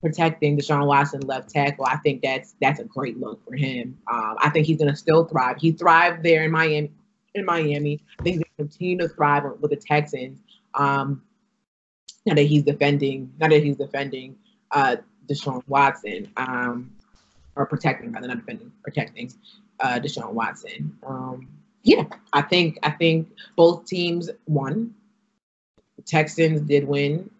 [0.00, 3.98] protecting Deshaun Watson left tackle, I think that's that's a great look for him.
[4.10, 5.56] Um, I think he's gonna still thrive.
[5.58, 6.90] He thrived there in Miami
[7.34, 8.00] in Miami.
[8.18, 10.40] I think they continue to thrive with the Texans.
[10.74, 11.22] Um,
[12.26, 14.36] now that he's defending, now that he's defending
[14.70, 14.96] uh,
[15.28, 16.90] Deshaun Watson, um,
[17.56, 19.32] or protecting rather not defending, protecting
[19.80, 20.96] uh, Deshaun Watson.
[21.06, 21.48] Um,
[21.82, 24.94] yeah, I think I think both teams won.
[25.96, 27.30] The Texans did win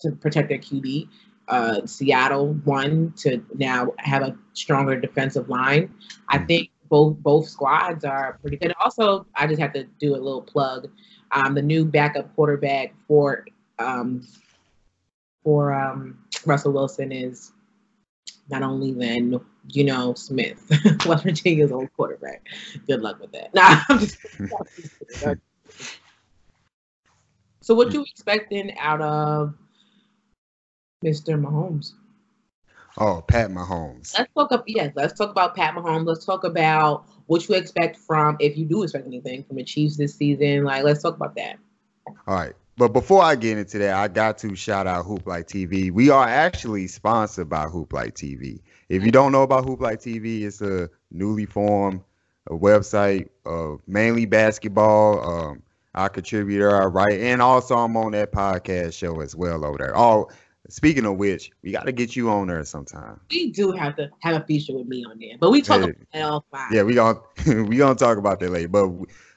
[0.00, 1.08] to protect their QB.
[1.48, 5.92] Uh, Seattle won to now have a stronger defensive line.
[6.28, 6.46] I hmm.
[6.46, 8.72] think both both squads are pretty good.
[8.80, 10.88] Also, I just have to do a little plug.
[11.32, 13.44] Um, the new backup quarterback for
[13.78, 14.26] um,
[15.42, 17.52] for um, Russell Wilson is
[18.48, 20.64] not only then you know Smith,
[21.06, 22.46] West Virginia's old quarterback.
[22.86, 23.54] Good luck with that.
[23.54, 24.18] Nah, I'm just.
[27.60, 29.54] so, what you expecting out of
[31.04, 31.40] Mr.
[31.40, 31.92] Mahomes?
[32.96, 34.16] Oh, Pat Mahomes.
[34.16, 34.64] Let's talk up.
[34.66, 36.06] Yes, let's talk about Pat Mahomes.
[36.06, 39.96] Let's talk about what you expect from, if you do expect anything from the Chiefs
[39.96, 40.64] this season.
[40.64, 41.58] Like, let's talk about that.
[42.06, 42.52] All right.
[42.76, 45.92] But before I get into that, I got to shout out Hoop Light TV.
[45.92, 48.60] We are actually sponsored by Hoop Light TV.
[48.88, 52.00] If you don't know about Hoop Light TV, it's a newly formed
[52.48, 55.20] a website of mainly basketball.
[55.28, 55.62] Um,
[55.94, 59.96] our contributor, write, and also I'm on that podcast show as well over there.
[59.96, 60.28] Oh,
[60.68, 63.20] Speaking of which, we got to get you on there sometime.
[63.30, 65.90] We do have to have a feature with me on there, but we talk hey,
[65.90, 66.72] about that all fine.
[66.72, 67.20] Yeah, we gonna
[67.64, 68.68] we gonna talk about that later.
[68.68, 68.90] But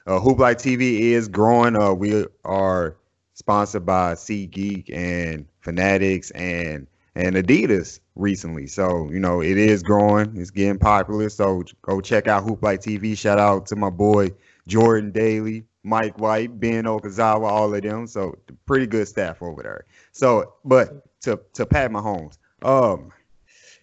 [0.06, 1.76] uh, Hoop Light TV is growing.
[1.76, 2.96] Uh, we are
[3.34, 8.66] sponsored by SeatGeek and Fanatics and and Adidas recently.
[8.66, 10.34] So you know it is growing.
[10.36, 11.28] It's getting popular.
[11.28, 13.16] So go check out Hoop Light TV.
[13.18, 14.30] Shout out to my boy
[14.66, 18.06] Jordan Daly, Mike White, Ben Okazawa, all of them.
[18.06, 19.84] So pretty good staff over there.
[20.12, 22.38] So, but to to Pat Mahomes.
[22.62, 23.12] Um,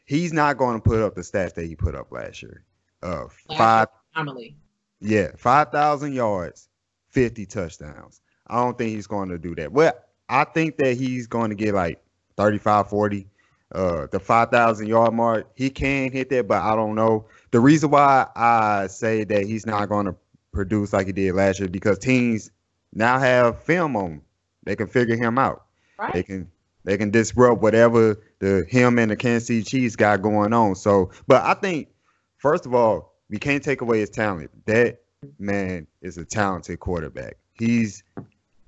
[0.06, 2.64] he's not going to put up the stats that he put up last year.
[3.02, 3.26] Uh,
[3.58, 4.58] five anomaly.
[5.02, 6.70] Yeah, five thousand yards,
[7.10, 8.22] fifty touchdowns.
[8.48, 9.72] I don't think he's going to do that.
[9.72, 9.94] Well,
[10.30, 12.04] I think that he's going to get like
[12.38, 13.28] 35, 40.
[13.72, 17.26] Uh, the 5,000 yard mark, he can hit that, but I don't know.
[17.52, 20.16] The reason why I say that he's not going to
[20.52, 22.52] produce like he did last year because teams
[22.94, 24.22] now have film on him.
[24.64, 25.66] They can figure him out.
[25.98, 26.14] Right.
[26.14, 26.50] They can
[26.86, 30.76] they can disrupt whatever the him and the Kansas City Chiefs got going on.
[30.76, 31.90] So, but I think
[32.38, 34.52] first of all, we can't take away his talent.
[34.66, 35.02] That
[35.40, 37.38] man is a talented quarterback.
[37.54, 38.04] He's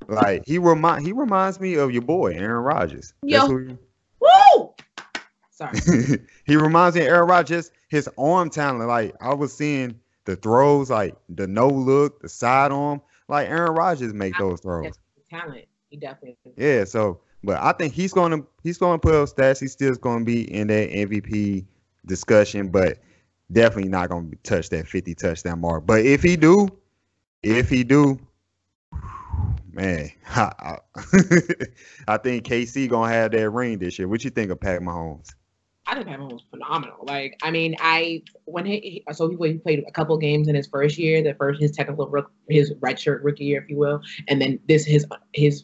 [0.08, 3.14] like he remind he reminds me of your boy Aaron Rodgers.
[3.22, 3.78] Yo, he,
[4.20, 4.74] woo!
[5.52, 5.80] Sorry,
[6.46, 7.72] he reminds me of Aaron Rodgers.
[7.90, 12.72] His arm talent, like I was seeing the throws, like the no look, the side
[12.72, 14.94] arm, like Aaron Rodgers make those throws.
[15.30, 16.54] Talent, he definitely.
[16.58, 19.60] Yeah, so but I think he's going to he's going to put up stats.
[19.60, 21.66] He's still going to be in that MVP
[22.06, 23.00] discussion, but
[23.52, 25.86] definitely not going to touch that 50 touchdown mark.
[25.86, 26.68] But if he do,
[27.44, 28.20] if he do,
[29.72, 30.78] man, I,
[32.08, 34.08] I think KC gonna have that ring this year.
[34.08, 35.30] What you think of Pat Mahomes?
[35.86, 36.98] I think Pat Mahomes phenomenal.
[37.04, 40.68] Like, I mean, I when he, so he, he played a couple games in his
[40.68, 42.12] first year, the first his technical
[42.50, 45.64] his redshirt rookie year, if you will, and then this his his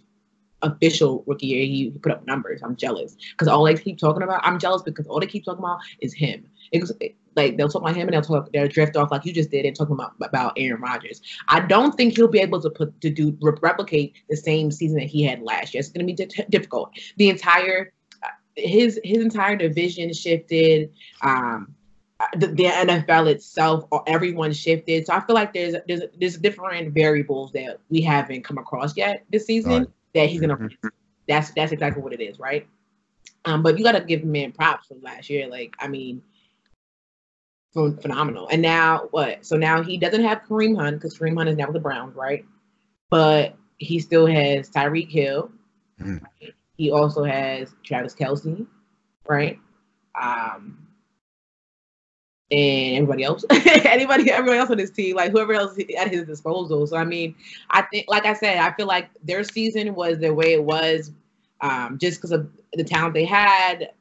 [0.63, 2.62] official rookie year, he put up numbers.
[2.63, 5.60] I'm jealous because all they keep talking about, I'm jealous because all they keep talking
[5.60, 6.45] about is him.
[6.71, 6.91] It was
[7.36, 9.65] like they'll talk about him and they'll talk, they'll drift off like you just did
[9.65, 11.21] and talking about about Aaron Rodgers.
[11.47, 15.08] I don't think he'll be able to put to do replicate the same season that
[15.08, 15.80] he had last year.
[15.80, 16.91] It's going to be di- difficult.
[17.17, 20.91] The entire uh, his his entire division shifted.
[21.21, 21.76] Um,
[22.19, 25.08] uh, the, the, NFL itself, or everyone shifted.
[25.08, 29.26] So I feel like there's there's there's different variables that we haven't come across yet
[29.32, 29.88] this season right.
[30.13, 30.58] That he's gonna.
[30.58, 30.88] Mm-hmm.
[31.28, 32.67] That's that's exactly what it is, right?
[33.45, 35.47] Um, but you got to give the man props from last year.
[35.47, 36.21] Like I mean,
[37.73, 38.47] phenomenal.
[38.49, 39.45] And now what?
[39.45, 42.15] So now he doesn't have Kareem Hunt because Kareem Hunt is now with the Browns,
[42.15, 42.45] right?
[43.10, 45.52] But he still has Tyreek Hill.
[45.99, 46.21] Mm.
[46.21, 46.54] Right?
[46.78, 48.65] He also has Travis Kelce,
[49.28, 49.60] right?
[50.19, 50.83] Um,
[52.51, 56.86] and everybody else, anybody, everybody else on his team, like whoever else at his disposal.
[56.86, 57.36] So I mean,
[57.69, 61.12] I think, like I said, I feel like their season was the way it was,
[61.62, 63.91] um, just because of the talent they had.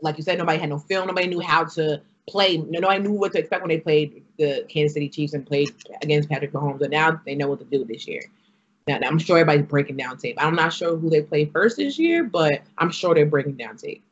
[0.00, 1.06] Like you said, nobody had no film.
[1.06, 2.58] Nobody knew how to play.
[2.58, 5.68] Nobody knew what to expect when they played the Kansas City Chiefs and played
[6.02, 6.80] against Patrick Mahomes.
[6.80, 8.22] And now they know what to do this year.
[8.86, 10.36] Now, I'm sure everybody's breaking down tape.
[10.38, 13.76] I'm not sure who they play first this year, but I'm sure they're breaking down
[13.76, 14.02] tape.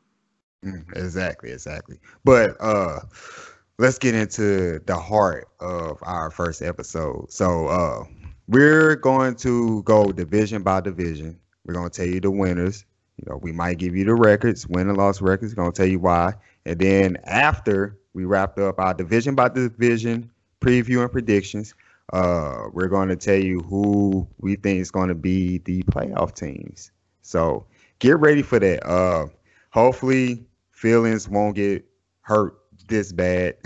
[0.65, 1.97] Mm, exactly, exactly.
[2.23, 3.01] But uh
[3.77, 7.31] let's get into the heart of our first episode.
[7.31, 8.03] So uh
[8.47, 11.39] we're going to go division by division.
[11.65, 12.85] We're to tell you the winners.
[13.17, 15.53] You know, we might give you the records, win and loss records.
[15.55, 16.33] To tell you why,
[16.65, 20.29] and then after we wrapped up our division by division
[20.61, 21.73] preview and predictions,
[22.13, 26.91] uh, we're to tell you who we think is going to be the playoff teams.
[27.21, 27.65] So
[27.99, 28.85] get ready for that.
[28.87, 29.27] Uh,
[29.71, 31.85] hopefully, feelings won't get
[32.21, 32.57] hurt
[32.87, 33.55] this bad.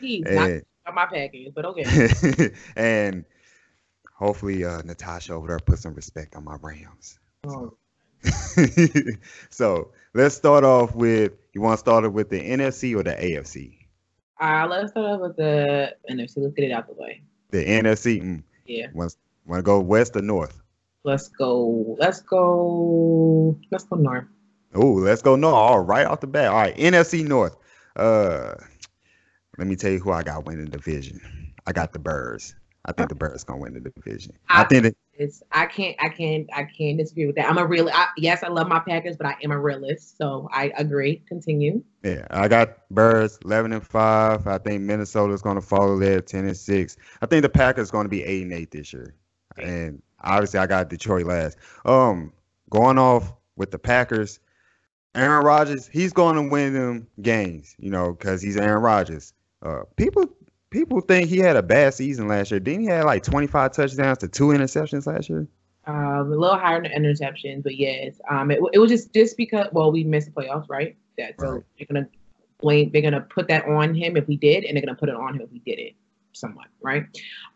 [0.00, 2.50] and, not my package, but okay.
[2.76, 3.24] and
[4.14, 7.18] hopefully, uh, Natasha over there put some respect on my Rams.
[7.46, 7.74] Oh.
[9.50, 13.12] so let's start off with you want to start off with the NFC or the
[13.12, 13.78] AFC?
[14.40, 16.34] Uh, let's start off with the NFC.
[16.36, 17.22] Let's get it out the way.
[17.50, 18.22] The NFC.
[18.22, 18.42] Mm.
[18.66, 18.86] Yeah.
[18.92, 19.14] Want
[19.52, 20.60] to go west or north?
[21.04, 21.96] Let's go.
[21.98, 23.58] Let's go.
[23.70, 24.26] Let's go north.
[24.74, 25.54] Oh, let's go north.
[25.54, 26.48] All right, off the bat.
[26.48, 27.56] All right, NFC North.
[27.98, 28.54] Uh,
[29.58, 31.20] let me tell you who I got winning the division.
[31.66, 32.54] I got the Birds.
[32.84, 34.32] I think the Birds gonna win the division.
[34.48, 35.42] I, I think it's.
[35.52, 35.96] I can't.
[36.00, 36.48] I can't.
[36.54, 37.50] I can't disagree with that.
[37.50, 37.90] I'm a real.
[37.92, 41.22] I, yes, I love my Packers, but I am a realist, so I agree.
[41.28, 41.82] Continue.
[42.04, 44.46] Yeah, I got Birds eleven and five.
[44.46, 46.96] I think Minnesota's gonna follow there ten and six.
[47.20, 49.14] I think the Packers gonna be eight and eight this year,
[49.58, 51.58] and obviously I got Detroit last.
[51.84, 52.32] Um,
[52.70, 54.38] going off with the Packers,
[55.18, 59.32] Aaron Rodgers, he's going to win them games, you know, because he's Aaron Rodgers.
[59.62, 60.26] Uh, people
[60.70, 62.60] people think he had a bad season last year.
[62.60, 65.48] Didn't he have like 25 touchdowns to two interceptions last year?
[65.86, 69.68] Um, a little higher than interceptions, but yes, um, it, it was just just because
[69.72, 70.96] well we missed the playoffs, right?
[71.16, 71.62] That so right.
[71.78, 72.08] they're gonna
[72.60, 75.14] blame they're gonna put that on him if we did, and they're gonna put it
[75.14, 75.94] on him if we did it,
[76.32, 77.04] somewhat, right?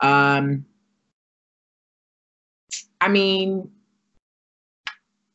[0.00, 0.64] Um,
[3.02, 3.70] I mean,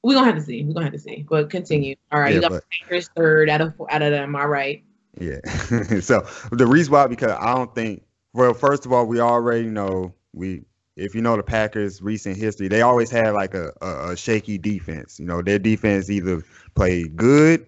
[0.07, 0.63] we're gonna have to see.
[0.63, 1.25] We're gonna have to see.
[1.29, 1.95] But continue.
[2.13, 4.37] All right, yeah, you got Packers third out of out of them.
[4.37, 4.81] All right.
[5.19, 5.45] Yeah.
[5.99, 10.13] so the reason why because I don't think well, first of all, we already know
[10.33, 10.63] we
[10.95, 14.57] if you know the Packers' recent history, they always had like a, a, a shaky
[14.57, 15.19] defense.
[15.19, 16.41] You know, their defense either
[16.73, 17.67] played good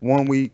[0.00, 0.52] one week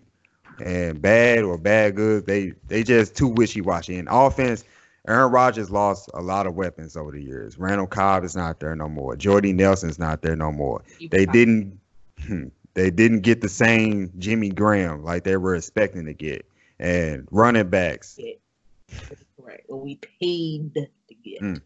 [0.62, 2.26] and bad or bad good.
[2.26, 3.96] They they just too wishy washy.
[3.96, 4.64] And offense,
[5.08, 7.58] Aaron Rodgers lost a lot of weapons over the years.
[7.58, 9.16] Randall Cobb is not there no more.
[9.16, 10.82] Jordy Nelson's not there no more.
[11.10, 11.78] They didn't
[12.24, 16.46] hmm, they didn't get the same Jimmy Graham like they were expecting to get.
[16.78, 18.18] And running backs.
[19.38, 19.62] Right.
[19.68, 21.40] Well, we paid to get.
[21.40, 21.62] Mm.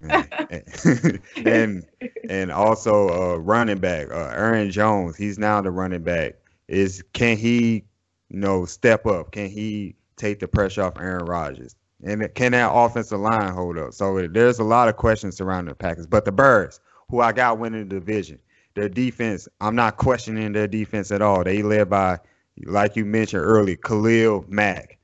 [1.44, 1.84] and
[2.30, 6.36] and also uh running back uh Aaron Jones he's now the running back
[6.68, 7.84] is can he
[8.28, 11.74] you know step up can he take the pressure off Aaron Rodgers
[12.04, 15.74] and can that offensive line hold up so there's a lot of questions surrounding the
[15.74, 18.38] Packers but the Birds who I got winning the division
[18.78, 21.42] their defense, I'm not questioning their defense at all.
[21.42, 22.18] They led by,
[22.64, 24.98] like you mentioned earlier, Khalil Mack,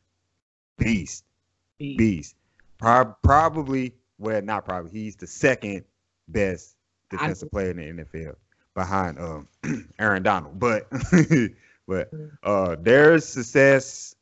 [0.79, 1.25] beast,
[1.79, 1.99] beast.
[1.99, 2.37] beast.
[2.79, 4.93] Pro- probably, well, not probably.
[4.93, 5.85] He's the second
[6.29, 6.77] best
[7.11, 8.37] defensive player in the NFL
[8.75, 9.49] behind um,
[9.99, 10.59] Aaron Donald.
[10.59, 11.11] But, but
[12.13, 12.27] mm-hmm.
[12.45, 14.15] uh, their success,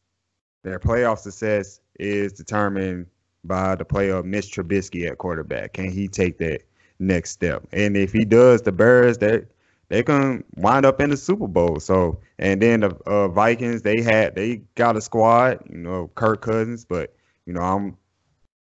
[0.63, 3.07] their playoff success, is determined
[3.45, 5.73] by the play of Mitch Trubisky at quarterback.
[5.73, 6.63] Can he take that
[7.03, 7.67] next step.
[7.73, 9.43] And if he does, the Bears they
[9.89, 11.81] they can wind up in the Super Bowl.
[11.81, 16.41] So and then the uh, Vikings they had they got a squad, you know, Kirk
[16.41, 17.15] Cousins, but
[17.45, 17.97] you know I'm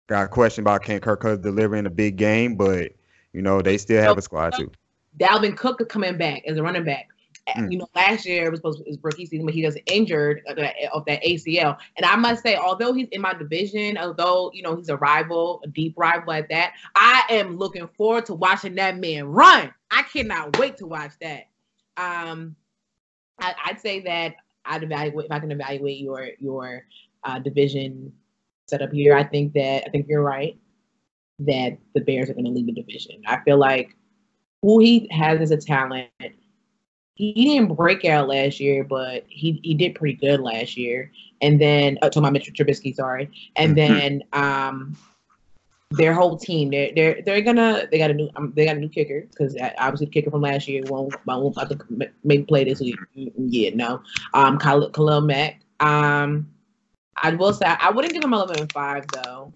[0.07, 2.93] got a question about can Kirk Cousins deliver in a big game, but
[3.33, 4.71] you know they still have a squad too.
[5.19, 7.09] Dalvin Cook coming back as a running back.
[7.57, 7.73] Mm.
[7.73, 9.77] You know, last year it was supposed to be his rookie season, but he was
[9.87, 11.79] injured of that, of that ACL.
[11.97, 15.61] And I must say, although he's in my division, although you know he's a rival,
[15.65, 19.73] a deep rival at that, I am looking forward to watching that man run.
[19.91, 21.49] I cannot wait to watch that.
[21.97, 22.55] Um,
[23.41, 24.35] I, would say that
[24.65, 26.85] I'd evaluate if I can evaluate your your
[27.25, 28.13] uh, division
[28.67, 29.17] setup here.
[29.17, 30.57] I think that I think you're right
[31.41, 33.23] that the Bears are going to lead the division.
[33.27, 33.97] I feel like
[34.63, 36.09] who he has as a talent
[37.19, 41.11] he didn't break out last year, but he, he did pretty good last year.
[41.43, 43.29] And then uh, to my Mitchell Trubisky, sorry.
[43.57, 43.99] And mm-hmm.
[43.99, 44.97] then um
[45.91, 48.81] their whole team, they're they're they're gonna they got a new um, they got a
[48.81, 52.63] new kicker because obviously the kicker from last year won't won't about to maybe play
[52.63, 52.97] this week.
[53.15, 54.03] Yeah, no.
[54.35, 55.61] Um, Khalil, Khalil Mack.
[55.81, 56.49] Um,
[57.17, 59.53] I will say I wouldn't give him eleven and five though.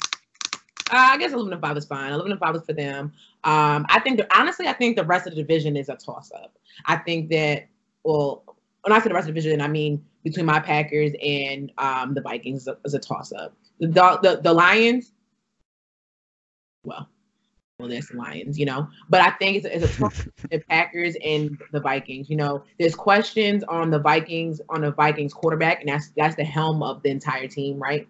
[0.91, 2.13] Uh, I guess eleven and five is fine.
[2.13, 3.13] Eleven and five is for them.
[3.45, 6.31] Um, I think that honestly, I think the rest of the division is a toss
[6.33, 6.57] up.
[6.87, 7.67] I think that
[8.05, 8.45] well,
[8.83, 12.15] when I say the rest of the division, I mean between my Packers and um,
[12.15, 13.57] the Vikings is a, a toss up.
[13.81, 13.89] The,
[14.23, 15.13] the the Lions,
[16.85, 17.09] well,
[17.79, 21.17] well, there's the Lions, you know, but I think it's, it's a toss the Packers
[21.25, 22.31] and the Vikings.
[22.31, 26.45] You know, there's questions on the Vikings on the Vikings quarterback, and that's that's the
[26.45, 28.07] helm of the entire team, right?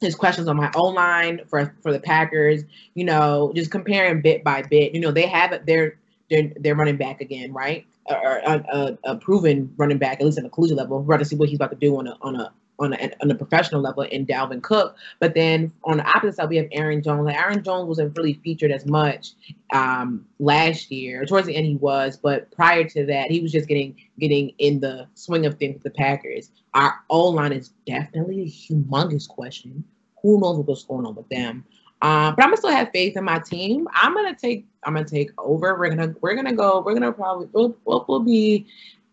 [0.00, 2.62] There's questions on my own line for for the Packers.
[2.94, 4.94] You know, just comparing bit by bit.
[4.94, 5.66] You know, they have it.
[5.66, 5.98] They're
[6.30, 7.86] they're running back again, right?
[8.06, 11.02] Or a, a, uh, uh, a proven running back, at least at the collegiate level.
[11.02, 13.30] We're to see what he's about to do on a on a on a, on
[13.30, 14.96] a professional level in Dalvin Cook.
[15.20, 17.26] But then on the opposite side, we have Aaron Jones.
[17.26, 19.32] Like Aaron Jones wasn't really featured as much
[19.72, 21.24] um, last year.
[21.26, 24.80] Towards the end, he was, but prior to that, he was just getting getting in
[24.80, 26.50] the swing of things with the Packers.
[26.74, 29.84] Our O line is definitely a humongous question.
[30.22, 31.64] Who knows what's going on with them?
[32.02, 33.86] Um, but I'm gonna still have faith in my team.
[33.92, 35.78] I'm gonna take I'm gonna take over.
[35.78, 36.82] We're gonna we're gonna go.
[36.84, 38.66] We're gonna probably we'll, we'll, we'll be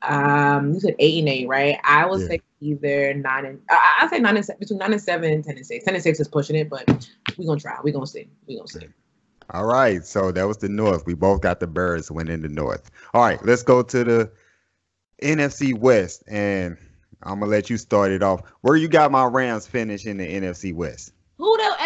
[0.04, 1.78] um you said eight and eight, right?
[1.84, 2.28] I will yeah.
[2.28, 5.44] say either nine and I, I say nine and seven, between nine and seven and
[5.44, 5.86] ten and six.
[5.86, 6.88] Ten and six is pushing it, but
[7.38, 7.78] we're gonna try.
[7.84, 8.28] We're gonna see.
[8.48, 8.88] We're gonna see.
[9.52, 10.04] All right.
[10.06, 11.06] So that was the North.
[11.06, 12.90] We both got the birds winning the North.
[13.14, 14.32] All right, let's go to the
[15.22, 16.24] NFC West.
[16.28, 16.78] And
[17.24, 18.42] I'm gonna let you start it off.
[18.62, 21.14] Where you got my Rams finish in the NFC West?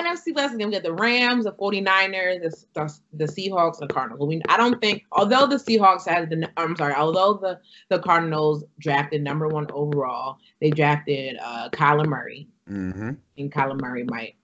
[0.02, 2.42] NFC West is We got the Rams, the 49ers,
[2.74, 4.22] the, the, Seahawks, and the Cardinals.
[4.22, 8.00] I mean, I don't think, although the Seahawks had the, I'm sorry, although the, the
[8.00, 12.48] Cardinals drafted number one overall, they drafted uh, Kyler Murray.
[12.70, 13.12] Mm-hmm.
[13.38, 14.36] And Kyler Murray might,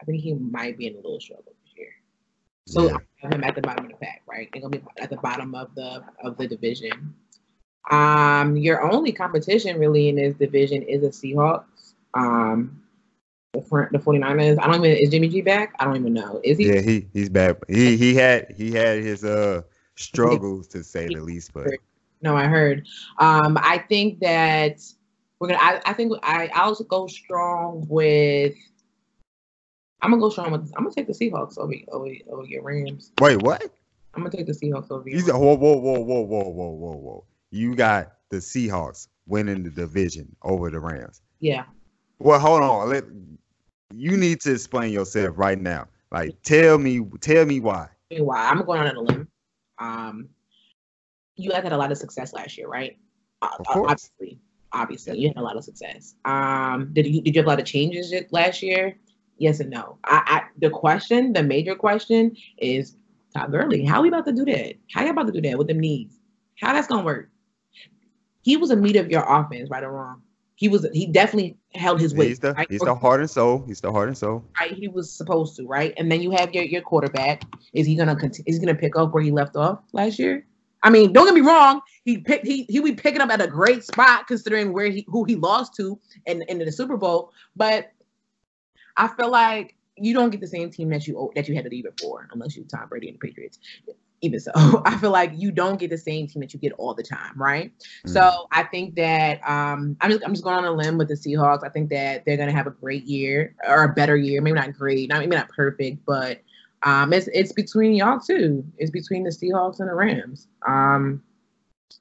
[0.00, 1.92] I think he might be in a little struggle this year.
[2.66, 2.96] So yeah.
[2.96, 4.48] I have him at the bottom of the pack, right?
[4.52, 7.14] They're gonna be at the bottom of the of the division.
[7.90, 11.94] Um, your only competition really in this division is the Seahawks.
[12.14, 12.82] Um,
[13.52, 14.58] the front the 49ers.
[14.60, 15.74] I don't even is Jimmy G back?
[15.78, 16.40] I don't even know.
[16.44, 17.56] Is he Yeah, he he's back.
[17.68, 19.62] He he had he had his uh
[19.96, 21.68] struggles to say the least, but
[22.22, 22.86] no, I heard.
[23.18, 24.80] Um I think that
[25.38, 28.54] we're gonna I, I think I I'll go strong with
[30.02, 33.12] I'm gonna go strong with I'm gonna take the Seahawks over over, over your Rams.
[33.20, 33.62] Wait, what?
[34.14, 35.24] I'm gonna take the Seahawks over you.
[35.24, 37.24] Whoa, whoa, whoa, whoa, whoa, whoa, whoa, whoa.
[37.50, 41.20] You got the Seahawks winning the division over the Rams.
[41.40, 41.64] Yeah.
[42.20, 42.90] Well, hold on.
[42.90, 43.04] Let
[43.92, 45.86] you need to explain yourself right now.
[46.10, 47.88] Like, tell me, tell me why.
[48.10, 48.48] Why?
[48.48, 49.28] I'm going on a limb.
[49.78, 50.28] Um,
[51.36, 52.98] you guys had a lot of success last year, right?
[53.42, 53.90] Of course.
[53.90, 54.38] Obviously,
[54.72, 56.14] obviously, you had a lot of success.
[56.24, 58.96] Um, did you did you have a lot of changes last year?
[59.38, 59.98] Yes and no.
[60.04, 62.96] I, I the question, the major question is
[63.34, 63.84] Todd Gurley.
[63.84, 64.74] How are we about to do that?
[64.92, 66.18] How you about to do that with them knees?
[66.60, 67.30] How that's gonna work?
[68.42, 70.22] He was a meat of your offense, right or wrong
[70.60, 72.28] he was he definitely held his weight.
[72.28, 72.70] He's the right?
[72.70, 73.64] he's the heart and soul.
[73.66, 74.44] He's the heart and soul.
[74.60, 75.94] Right, he was supposed to, right?
[75.96, 77.44] And then you have your your quarterback.
[77.72, 78.44] Is he gonna continue?
[78.46, 80.46] Is he gonna pick up where he left off last year?
[80.82, 81.80] I mean, don't get me wrong.
[82.04, 85.24] He picked he he be picking up at a great spot considering where he who
[85.24, 87.32] he lost to and in in the Super Bowl.
[87.56, 87.92] But
[88.98, 91.70] I feel like you don't get the same team that you that you had to
[91.70, 93.58] leave it for unless you Tom Brady and the Patriots
[94.22, 94.52] even so,
[94.84, 97.32] I feel like you don't get the same team that you get all the time,
[97.36, 97.72] right?
[98.06, 98.12] Mm.
[98.12, 101.14] So I think that um, I'm just I'm just going on a limb with the
[101.14, 101.64] Seahawks.
[101.64, 104.72] I think that they're gonna have a great year or a better year, maybe not
[104.74, 106.42] great, not maybe not perfect, but
[106.82, 108.64] um, it's it's between y'all too.
[108.78, 110.48] It's between the Seahawks and the Rams.
[110.66, 111.22] Um,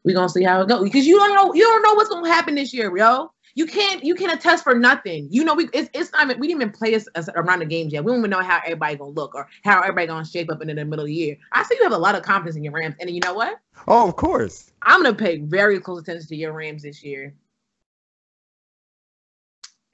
[0.04, 2.28] we gonna see how it goes because you don't know you don't know what's gonna
[2.28, 5.28] happen this year, yo you can't you can't attest for nothing.
[5.30, 7.92] You know, we it's, it's not even, we didn't even play us, around the games
[7.92, 8.04] yet.
[8.04, 10.68] We don't even know how everybody gonna look or how everybody gonna shape up in
[10.68, 11.38] the middle of the year.
[11.52, 13.60] I see you have a lot of confidence in your Rams, and you know what?
[13.88, 14.72] Oh, of course.
[14.82, 17.34] I'm gonna pay very close attention to your Rams this year.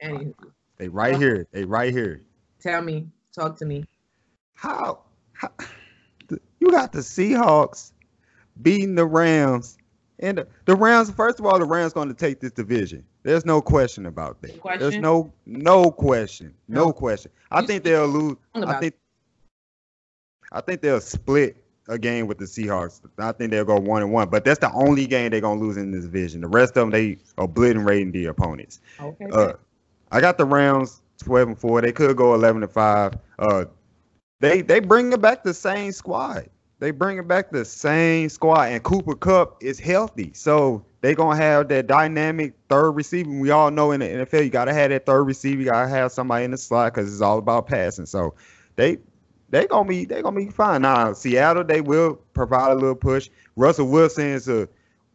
[0.02, 0.34] Anywho.
[0.76, 1.48] They right here.
[1.52, 2.22] They right here.
[2.60, 3.08] Tell me.
[3.34, 3.84] Talk to me.
[4.54, 5.00] How,
[5.32, 5.50] how
[6.60, 7.92] you got the Seahawks
[8.62, 9.76] beating the Rams.
[10.18, 13.04] And the, the Rams, first of all, the Rams going to take this division.
[13.22, 14.58] There's no question about that.
[14.60, 14.80] Question?
[14.80, 16.92] There's no no question, no, No.
[16.92, 17.30] question.
[17.50, 18.36] I You think they'll lose.
[18.54, 18.94] I about think
[20.52, 21.56] I think they'll split
[21.88, 23.00] a game with the Seahawks.
[23.18, 25.76] I think they'll go one and one, but that's the only game they're gonna lose
[25.76, 26.40] in this division.
[26.40, 28.80] The rest of them they obliterating the opponents.
[29.00, 29.26] Okay.
[29.30, 29.52] Uh,
[30.12, 31.80] I got the Rams twelve and four.
[31.82, 33.14] They could go eleven and five.
[33.38, 33.66] Uh,
[34.40, 36.48] they they bringing back the same squad.
[36.78, 41.68] They bringing back the same squad, and Cooper Kupp is healthy, so they gonna have
[41.68, 43.30] that dynamic third receiver.
[43.30, 45.60] We all know in the NFL, you gotta have that third receiver.
[45.60, 48.04] You gotta have somebody in the slot because it's all about passing.
[48.06, 48.34] So
[48.76, 48.98] they
[49.48, 50.82] they gonna be they gonna be fine.
[50.82, 53.30] Now Seattle, they will provide a little push.
[53.56, 54.68] Russell Wilson is a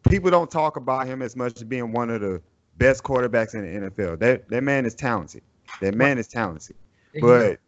[0.10, 2.42] people don't talk about him as much as being one of the
[2.78, 4.18] best quarterbacks in the NFL.
[4.20, 5.44] That that man is talented.
[5.82, 6.76] That man is talented.
[7.20, 7.60] But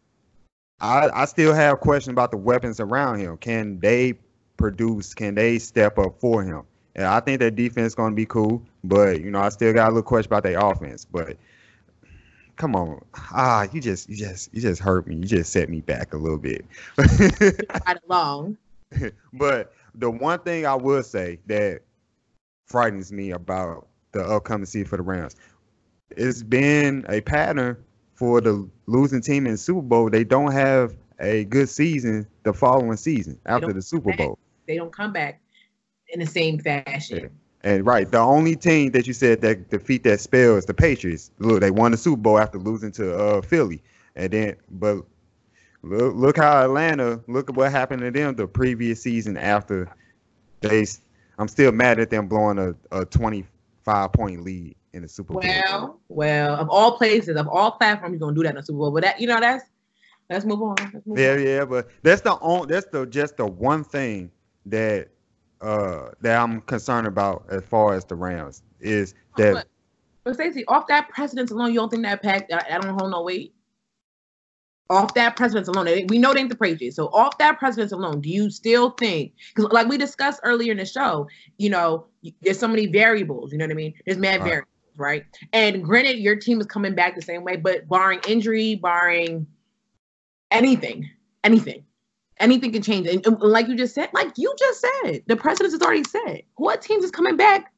[0.83, 3.37] I I still have questions about the weapons around him.
[3.37, 4.15] Can they
[4.57, 5.13] produce?
[5.13, 6.63] Can they step up for him?
[6.95, 9.87] And I think their defense is gonna be cool, but you know I still got
[9.87, 11.05] a little question about their offense.
[11.05, 11.37] But
[12.57, 15.15] come on, ah, you just you just you just hurt me.
[15.15, 16.65] You just set me back a little bit.
[16.97, 18.57] right along.
[19.33, 21.81] but the one thing I will say that
[22.67, 25.37] frightens me about the upcoming season for the Rams,
[26.11, 27.77] it's been a pattern
[28.23, 30.09] for the losing team in the Super Bowl.
[30.09, 34.15] They don't have a good season the following season after the Super.
[34.15, 34.39] Bowl.
[34.65, 35.41] They don't come back
[36.07, 37.29] in the same fashion.
[37.65, 41.31] And right, the only team that you said that defeat that spell is the Patriots.
[41.39, 43.83] Look, they won the Super Bowl after losing to uh, Philly,
[44.15, 45.03] and then but
[45.81, 47.19] look, look how Atlanta.
[47.27, 49.93] Look at what happened to them the previous season after
[50.61, 50.85] they.
[51.37, 55.41] I'm still mad at them blowing a, a 25 point lead in the Super Bowl.
[55.43, 58.77] Well, well, of all places, of all platforms, you're gonna do that in the Super
[58.79, 58.91] Bowl.
[58.91, 59.65] But that, you know, that's
[60.29, 60.75] let's move on.
[60.93, 61.43] Let's move Yeah, on.
[61.43, 62.67] yeah, but that's the on.
[62.67, 64.31] That's the just the one thing
[64.67, 65.09] that
[65.61, 69.67] uh that I'm concerned about as far as the Rams is that But,
[70.23, 73.11] but Stacey, off that precedence alone, you don't think that pack I, that don't hold
[73.11, 73.53] no weight?
[74.89, 76.97] Off that precedence alone, they- we know they ain't the Patriots.
[76.97, 79.33] So off that precedence alone, do you still think?
[79.55, 81.27] Because like we discussed earlier in the show,
[81.57, 82.05] you know,
[82.41, 83.51] there's so many variables.
[83.51, 83.93] You know what I mean?
[84.05, 84.43] There's mad Right.
[84.43, 85.25] variables, right?
[85.51, 89.47] And granted, your team is coming back the same way, but barring injury, barring
[90.51, 91.09] anything,
[91.43, 91.83] anything,
[92.39, 93.07] anything can change.
[93.07, 96.43] And, and like you just said, like you just said, the precedence has already said
[96.55, 97.73] What teams is coming back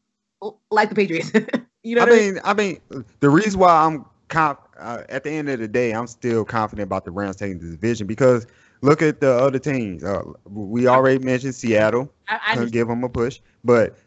[0.72, 1.32] like the Patriots?
[1.84, 5.24] you know, I what I mean, I mean, the reason why I'm conf- uh, at
[5.24, 8.46] the end of the day, I'm still confident about the Rams taking the division because
[8.82, 10.04] look at the other teams.
[10.04, 13.98] Uh, we already mentioned Seattle, I, I just, give them a push, but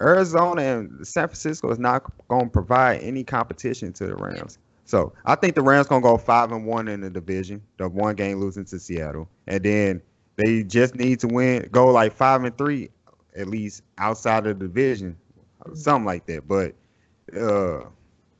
[0.00, 4.58] Arizona and San Francisco is not going to provide any competition to the Rams.
[4.84, 8.14] So I think the Rams gonna go five and one in the division, the one
[8.14, 10.00] game losing to Seattle, and then
[10.36, 12.90] they just need to win, go like five and three
[13.36, 15.16] at least outside of the division,
[15.74, 16.46] something like that.
[16.46, 16.74] But
[17.36, 17.86] uh,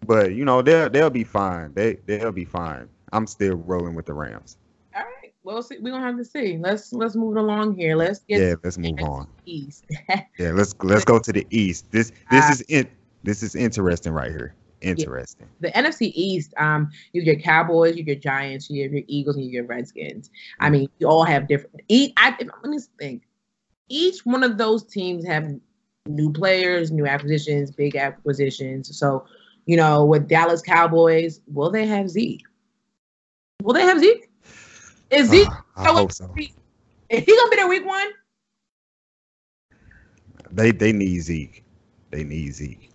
[0.07, 1.73] but you know they'll they'll be fine.
[1.75, 2.89] They they'll be fine.
[3.13, 4.57] I'm still rolling with the Rams.
[5.47, 6.59] Well, see, we're gonna have to see.
[6.59, 7.95] Let's let's move along here.
[7.95, 9.29] Let's get Yeah, let's move on.
[9.47, 9.85] East.
[10.39, 11.87] Yeah, let's let's go to the East.
[11.93, 12.51] This this Ah.
[12.51, 12.89] is in,
[13.23, 14.55] this is interesting right here.
[14.81, 15.47] Interesting.
[15.61, 19.45] the NFC East, um, you your Cowboys, you your Giants, you have your Eagles, and
[19.45, 20.31] you your Redskins.
[20.59, 21.81] I mean, you all have different.
[21.87, 23.23] Each, I, let me think.
[23.89, 25.49] Each one of those teams have
[26.07, 28.99] new players, new acquisitions, big acquisitions.
[28.99, 29.25] So,
[29.65, 32.43] you know, with Dallas Cowboys, will they have Zeke?
[33.63, 34.26] Will they have Zeke?
[35.17, 35.31] Is?
[35.33, 36.31] Ah, I hope so.
[36.37, 38.09] Is he gonna be there week one?
[40.51, 41.65] They they need Zeke.
[42.11, 42.91] They need Zeke.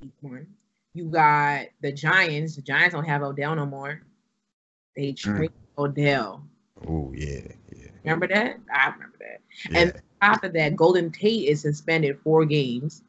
[0.00, 0.46] Week one.
[0.94, 2.54] You got the Giants.
[2.54, 4.00] The Giants don't have Odell no more.
[4.96, 6.44] They trade Odell.
[6.86, 7.40] Oh yeah,
[7.74, 7.88] yeah.
[8.04, 8.60] Remember that?
[8.72, 9.40] I remember that.
[9.70, 9.78] yeah.
[9.80, 13.02] And after that, Golden Tate is suspended four games.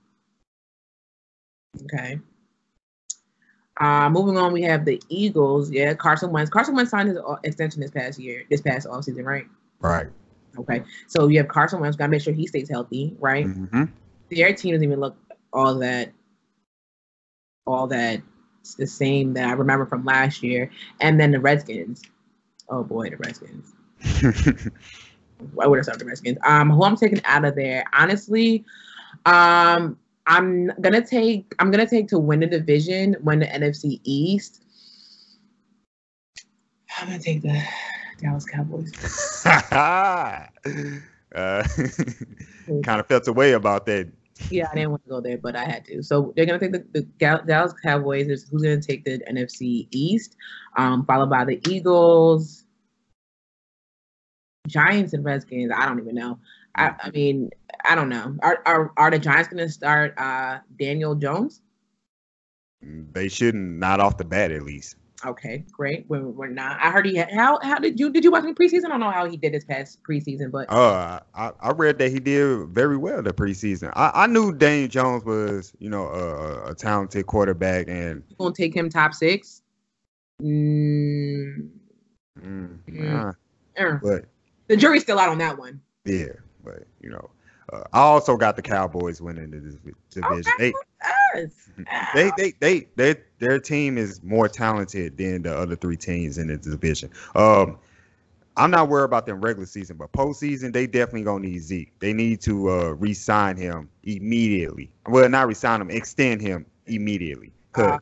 [1.83, 2.19] Okay.
[3.81, 5.71] Uh, moving on, we have the Eagles.
[5.71, 6.51] Yeah, Carson Wentz.
[6.51, 9.47] Carson Wentz signed his uh, extension this past year, this past offseason, right?
[9.79, 10.05] right.
[10.59, 10.83] Okay.
[11.07, 11.97] So you have Carson Wentz.
[11.97, 13.45] Got to make sure he stays healthy, right?
[13.45, 13.85] hmm
[14.29, 15.17] Their team doesn't even look
[15.51, 16.11] all that,
[17.65, 18.21] all that
[18.77, 20.69] the same that I remember from last year.
[20.99, 22.03] And then the Redskins.
[22.69, 23.73] Oh boy, the Redskins.
[25.59, 26.37] I would have started the Redskins.
[26.45, 28.63] Um, who I'm taking out of there, honestly,
[29.25, 29.97] um,
[30.27, 34.63] I'm gonna take I'm gonna take to win the division, win the NFC East.
[36.99, 37.61] I'm gonna take the
[38.19, 38.91] Dallas Cowboys.
[39.71, 40.47] uh,
[42.83, 44.11] kind of felt a way about that.
[44.49, 46.03] Yeah, I didn't want to go there, but I had to.
[46.03, 47.01] So they're gonna take the, the
[47.45, 48.27] Dallas Cowboys.
[48.27, 50.35] Is who's gonna take the NFC East,
[50.77, 52.65] um, followed by the Eagles,
[54.67, 55.71] Giants, and Redskins.
[55.75, 56.39] I don't even know.
[56.75, 57.49] I, I mean,
[57.85, 58.35] I don't know.
[58.41, 61.61] Are are, are the Giants going to start uh, Daniel Jones?
[62.81, 64.95] They shouldn't, not off the bat at least.
[65.23, 66.05] Okay, great.
[66.07, 66.79] We're, we're not.
[66.81, 68.85] I heard he had, how how did you did you watch him preseason?
[68.85, 72.09] I don't know how he did this past preseason, but uh, I, I read that
[72.11, 73.91] he did very well the preseason.
[73.95, 78.55] I, I knew Daniel Jones was you know a, a talented quarterback, and you gonna
[78.55, 79.61] take him top six.
[80.41, 81.69] Mm,
[82.39, 83.35] mm, mm.
[83.77, 84.25] Uh, but
[84.67, 85.79] the jury's still out on that one.
[86.03, 86.33] Yeah,
[86.63, 87.29] but you know,
[87.71, 89.59] uh, I also got the Cowboys winning the
[90.09, 90.51] division.
[90.59, 90.73] Okay.
[91.35, 91.51] They,
[92.13, 96.47] they, they, they, they, their team is more talented than the other three teams in
[96.47, 97.09] the division.
[97.35, 97.79] Um,
[98.57, 101.97] I'm not worried about them regular season, but postseason they definitely gonna need Zeke.
[101.99, 104.91] They need to uh, re-sign him immediately.
[105.07, 107.53] Well, not re-sign him, extend him immediately.
[107.71, 107.97] Cause uh,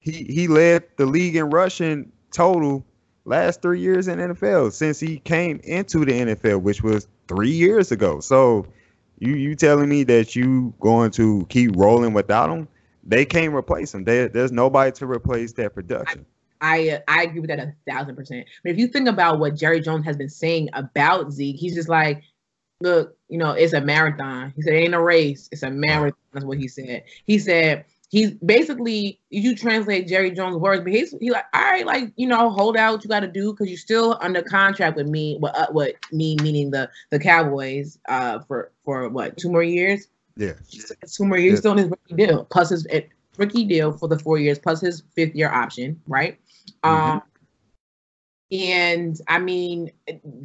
[0.00, 2.84] he he led the league in rushing total
[3.24, 7.92] last three years in NFL since he came into the NFL, which was three years
[7.92, 8.20] ago.
[8.20, 8.66] So
[9.18, 12.68] you you telling me that you going to keep rolling without him?
[13.04, 14.04] They can't replace him.
[14.04, 16.26] There's nobody to replace that production.
[16.60, 18.46] I I agree with that a thousand percent.
[18.62, 21.88] But if you think about what Jerry Jones has been saying about Zeke, he's just
[21.88, 22.22] like,
[22.80, 24.52] look, you know, it's a marathon.
[24.54, 26.18] He said it ain't a race, it's a marathon.
[26.32, 27.04] That's what he said.
[27.26, 31.84] He said he's basically you translate Jerry Jones' words, but he's he like, all right,
[31.84, 34.96] like you know, hold out what you got to do because you're still under contract
[34.96, 35.36] with me.
[35.40, 40.06] What uh, what me meaning the the Cowboys uh for for what two more years?
[40.36, 40.52] Yeah,
[41.10, 41.58] two more years yeah.
[41.58, 42.86] still in his rookie deal plus his
[43.36, 46.38] rookie deal for the four years plus his fifth year option, right?
[46.84, 47.12] Mm-hmm.
[47.12, 47.22] Um,
[48.52, 49.90] and I mean,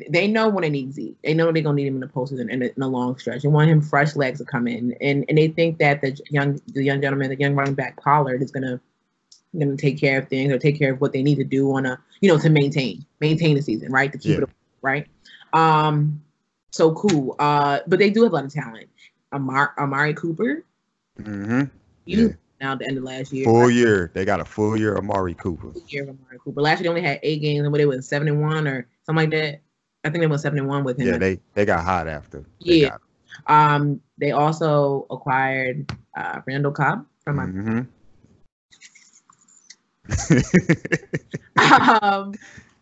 [0.10, 1.22] they know when they need Zeke.
[1.24, 3.42] They know they're gonna need him in the postseason in, in a long stretch.
[3.42, 6.62] They want him fresh legs to come in, and and they think that the young
[6.68, 8.80] the young gentleman, the young running back Pollard, is gonna
[9.60, 11.86] gonna take care of things or take care of what they need to do on
[11.86, 14.14] a you know to maintain maintain the season, right?
[14.14, 14.44] To keep yeah.
[14.44, 14.50] it
[14.82, 15.08] right.
[15.52, 16.24] Um,
[16.72, 17.36] so cool.
[17.40, 18.88] Uh, but they do have a lot of talent.
[19.34, 20.64] Amar- Amari Cooper.
[21.20, 21.64] Mm-hmm.
[22.06, 23.46] You yeah now at the end of last year.
[23.46, 24.12] Full year.
[24.14, 25.72] They got a full year of Amari Cooper.
[25.72, 26.62] Full year of Amari Cooper.
[26.62, 28.88] Last year they only had eight games and what it was seven and one or
[29.06, 29.62] something like that.
[30.04, 31.08] I think they went seven and one with him.
[31.08, 32.46] Yeah, they they got hot after.
[32.66, 32.98] They yeah.
[33.48, 37.82] Um, they also acquired uh Randall Cobb from my mm-hmm.
[42.04, 42.34] um,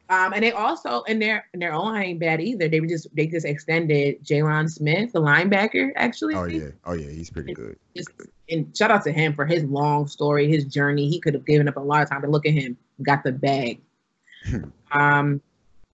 [0.09, 2.67] um, and they also in their in their own ain't bad either.
[2.67, 6.35] They just they just extended Jaylon Smith, the linebacker, actually.
[6.35, 7.77] Oh yeah, oh yeah, he's pretty good.
[7.95, 8.09] Just,
[8.49, 11.09] and shout out to him for his long story, his journey.
[11.09, 13.31] He could have given up a lot of time, but look at him, got the
[13.31, 13.81] bag.
[14.91, 15.41] um,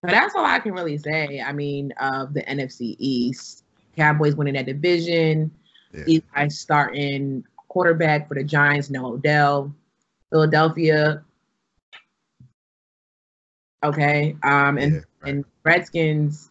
[0.01, 1.39] but that's all I can really say.
[1.39, 3.63] I mean, of the NFC East,
[3.95, 5.51] Cowboys winning that division.
[5.93, 6.03] Yeah.
[6.35, 9.73] Eli starting quarterback for the Giants, no Odell.
[10.31, 11.23] Philadelphia
[13.83, 14.35] Okay.
[14.43, 15.33] Um and yeah, right.
[15.33, 16.49] and Redskins.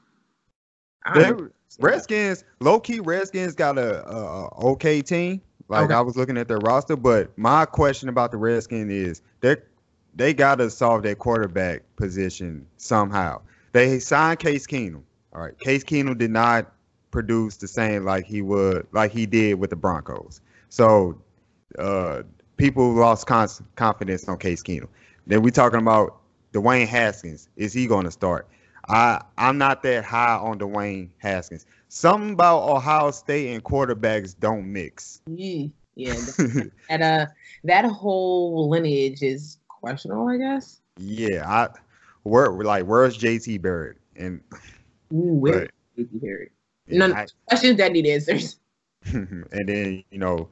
[1.78, 5.40] Redskins, low key, Redskins got a, a, a okay team.
[5.68, 5.94] Like okay.
[5.94, 9.56] I was looking at their roster, but my question about the Redskins is they
[10.14, 13.40] they got to solve their quarterback position somehow.
[13.72, 15.02] They signed Case Keenum.
[15.32, 16.72] All right, Case Keenum did not
[17.12, 20.40] produce the same like he would like he did with the Broncos.
[20.70, 21.20] So
[21.78, 22.22] uh,
[22.56, 24.88] people lost confidence on Case Keenum.
[25.26, 26.19] Then we talking about
[26.52, 28.48] Dwayne Haskins, is he going to start?
[28.88, 31.66] I I'm not that high on Dwayne Haskins.
[31.88, 35.22] Something about Ohio State and quarterbacks don't mix.
[35.28, 36.14] Mm, yeah,
[36.88, 37.26] that uh
[37.64, 40.80] that whole lineage is questionable, I guess.
[40.98, 41.68] Yeah, I
[42.24, 44.40] where like where's JT Barrett and
[45.12, 46.52] Ooh, where's JT Barrett?
[46.88, 48.58] No, I, questions that need answers.
[49.04, 50.48] and then you know,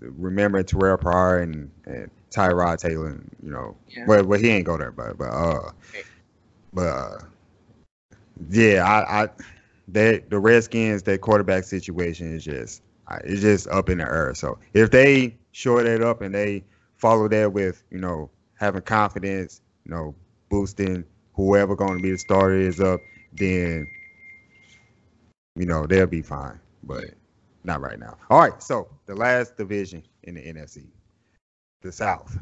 [0.00, 4.04] remember Terrell Pryor and, and Tyrod Taylor, and, you know, yeah.
[4.06, 5.70] well, well, he ain't go there, but but uh,
[6.72, 7.18] but uh,
[8.50, 9.28] yeah, I, I
[9.88, 12.82] they the Redskins, their quarterback situation is just
[13.24, 14.34] it's just up in the air.
[14.34, 16.64] So if they shore that up and they
[16.96, 20.14] follow that with you know having confidence, you know,
[20.48, 21.04] boosting
[21.34, 23.00] whoever going to be the starter is up,
[23.32, 23.86] then
[25.54, 26.58] you know they'll be fine.
[26.82, 27.04] But
[27.64, 28.16] not right now.
[28.30, 30.86] All right, so the last division in the NFC
[31.82, 32.38] the South.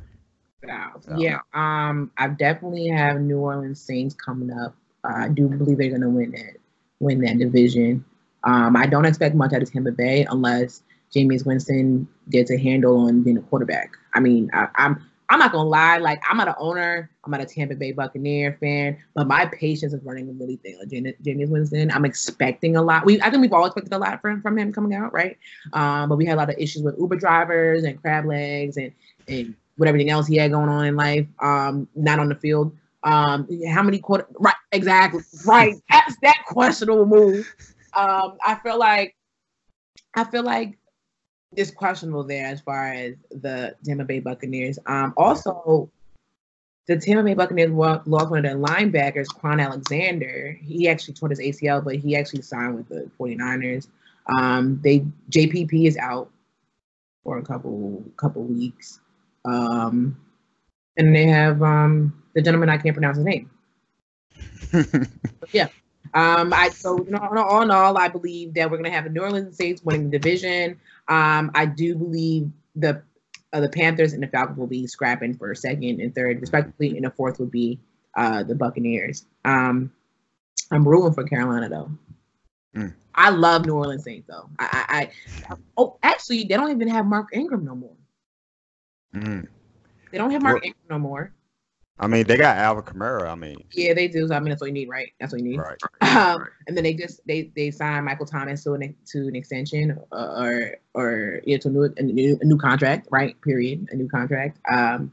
[0.66, 1.06] South.
[1.16, 1.40] Yeah.
[1.52, 4.74] Um, I definitely have New Orleans Saints coming up.
[5.04, 6.56] Uh, I do believe they're gonna win that
[7.00, 8.04] win that division.
[8.44, 10.82] Um, I don't expect much out of Tampa Bay unless
[11.14, 13.92] Jameis Winston gets a handle on being a quarterback.
[14.14, 15.02] I mean, I, I'm
[15.34, 18.56] I'm not gonna lie, like I'm not an owner, I'm not a Tampa Bay Buccaneer
[18.60, 20.78] fan, but my patience is running really thin.
[20.78, 23.04] Like Winston, I'm expecting a lot.
[23.04, 25.36] We I think we've all expected a lot from from him coming out, right?
[25.72, 28.92] Um, but we had a lot of issues with Uber drivers and crab legs and
[29.26, 32.70] and with everything else he had going on in life, um, not on the field.
[33.02, 34.28] Um, how many quarter?
[34.38, 35.22] Right, exactly.
[35.44, 37.52] Right, that's that questionable move.
[37.94, 39.16] um, I feel like
[40.14, 40.78] I feel like
[41.56, 44.78] it's questionable there as far as the Tampa Bay Buccaneers.
[44.86, 45.90] Um, also,
[46.86, 50.58] the Tampa Bay Buccaneers lost one of their linebackers, Kwon Alexander.
[50.62, 53.88] He actually tore his ACL, but he actually signed with the 49ers.
[54.26, 56.30] Um, they JPP is out
[57.22, 59.00] for a couple couple weeks.
[59.44, 60.16] Um,
[60.96, 63.50] and they have um, the gentleman I can't pronounce his name.
[65.52, 65.68] yeah.
[66.12, 69.10] Um, I so you know, all in all, I believe that we're gonna have the
[69.10, 70.78] New Orleans Saints winning the division.
[71.08, 73.02] Um, I do believe the
[73.52, 77.04] uh, the Panthers and the Falcons will be scrapping for second and third, respectively, and
[77.04, 77.80] the fourth would be
[78.16, 79.26] uh, the Buccaneers.
[79.44, 79.92] Um,
[80.70, 81.90] I'm rooting for Carolina though.
[82.76, 82.94] Mm.
[83.14, 84.48] I love New Orleans Saints though.
[84.58, 87.96] I, I, I, oh actually they don't even have Mark Ingram no more.
[89.14, 89.46] Mm.
[90.10, 91.32] They don't have Mark well, Ingram no more.
[91.98, 93.28] I mean, they got Alvin Kamara.
[93.28, 94.26] I mean, yeah, they do.
[94.26, 95.12] So, I mean, that's what you need, right?
[95.20, 95.58] That's what you need.
[95.58, 95.78] Right.
[96.00, 96.50] Um, right.
[96.66, 100.42] And then they just they they signed Michael Thomas to an to an extension uh,
[100.42, 103.40] or or yeah to a new, a new a new contract, right?
[103.42, 104.58] Period, a new contract.
[104.68, 105.12] Um,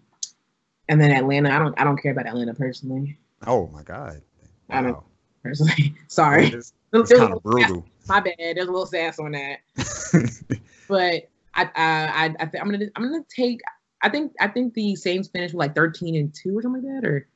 [0.90, 1.52] and then Atlanta.
[1.52, 3.18] I don't I don't care about Atlanta personally.
[3.46, 4.22] Oh my god.
[4.68, 4.78] Wow.
[4.78, 5.04] I don't
[5.44, 5.96] personally.
[6.08, 6.48] Sorry.
[6.48, 7.86] It's, it's kind of brutal.
[8.08, 8.36] My bad.
[8.40, 9.60] There's a little sass on that.
[10.88, 13.62] but I I I, I I'm gonna I'm gonna take
[14.04, 17.02] I think I think the Saints finished with like 13 and 2 or something like
[17.02, 17.28] that, or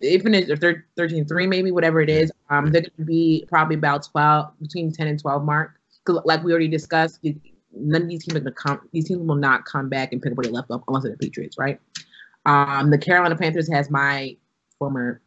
[0.00, 2.32] they finished 13 and 3, maybe, whatever it is.
[2.48, 5.80] Um, they're gonna be probably about 12 between 10 and 12 mark.
[6.06, 7.20] Like we already discussed,
[7.72, 10.32] none of these teams are gonna come these teams will not come back and pick
[10.32, 11.78] up where they left off unless they're the Patriots, right?
[12.46, 14.36] Um, the Carolina Panthers has my
[14.78, 15.20] former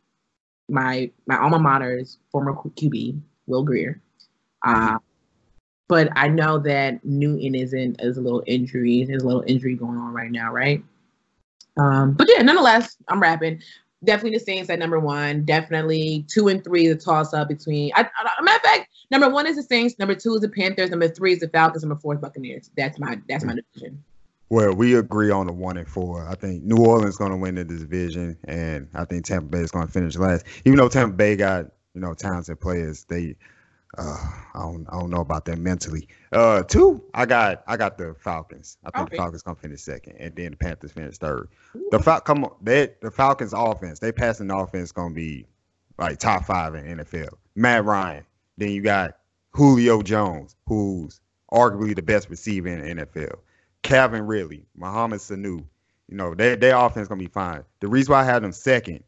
[0.69, 4.01] my my alma mater's former QB, Will Grier.
[4.65, 4.97] Uh,
[5.87, 9.03] but I know that Newton isn't as a little injury.
[9.05, 10.83] There's a little injury going on right now, right?
[11.77, 13.61] Um, but yeah, nonetheless, I'm wrapping.
[14.03, 15.45] Definitely the Saints at number one.
[15.45, 17.91] Definitely two and three, the toss up between.
[17.95, 19.97] I, I, matter of fact, number one is the Saints.
[19.97, 20.89] Number two is the Panthers.
[20.89, 21.83] Number three is the Falcons.
[21.83, 22.69] Number four is Buccaneers.
[22.75, 24.03] That's my that's my division.
[24.49, 26.27] Well, we agree on the one and four.
[26.27, 29.59] I think New Orleans is going to win the division, and I think Tampa Bay
[29.59, 30.45] is going to finish last.
[30.65, 33.35] Even though Tampa Bay got you know talented players, they
[33.97, 34.17] uh,
[34.55, 36.07] I don't I don't know about that mentally.
[36.31, 38.77] Uh, two, I got I got the Falcons.
[38.83, 39.15] I think okay.
[39.15, 41.49] the Falcons gonna finish second, and then the Panthers finish third.
[41.91, 45.45] The Fal- come on, they the Falcons offense, they passing offense gonna be
[45.97, 47.33] like top five in NFL.
[47.55, 48.25] Matt Ryan.
[48.57, 49.17] Then you got
[49.51, 51.21] Julio Jones, who's
[51.51, 53.39] arguably the best receiver in the NFL.
[53.83, 55.65] Calvin Ridley, Mohamed Sanu.
[56.07, 57.63] You know, they their offense gonna be fine.
[57.79, 59.03] The reason why I have them second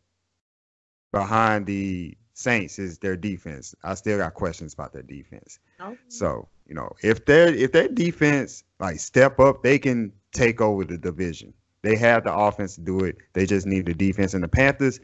[1.12, 3.74] behind the Saints is their defense.
[3.84, 5.58] I still got questions about their defense.
[5.82, 5.98] Okay.
[6.10, 10.84] So, you know, if their if their defense like step up, they can take over
[10.84, 11.54] the division.
[11.82, 13.16] They have the offense to do it.
[13.34, 14.34] They just need the defense.
[14.34, 15.00] And the Panthers,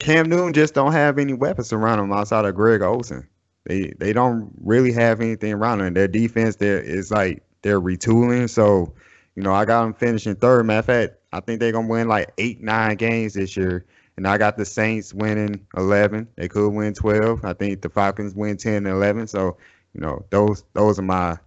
[0.00, 3.28] Cam Newton just don't have any weapons around them outside of Greg Olsen.
[3.64, 5.94] They they don't really have anything around them.
[5.94, 8.50] Their defense there is like they're retooling.
[8.50, 8.92] So,
[9.36, 10.66] you know, I got them finishing third.
[10.66, 13.86] Matter of fact, I think they're gonna win like eight, nine games this year.
[14.16, 16.28] And I got the Saints winning 11.
[16.36, 17.44] They could win 12.
[17.44, 19.26] I think the Falcons win 10 and 11.
[19.26, 19.56] So,
[19.94, 21.38] you know, those those are my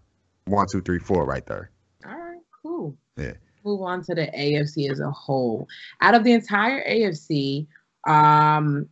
[0.45, 1.72] one, two, three, four right there.
[2.05, 2.95] All right, cool.
[3.18, 3.34] Yeah.
[3.63, 5.68] Move on to the AFC as a whole.
[6.01, 7.66] Out of the entire AFC,
[8.07, 8.88] um,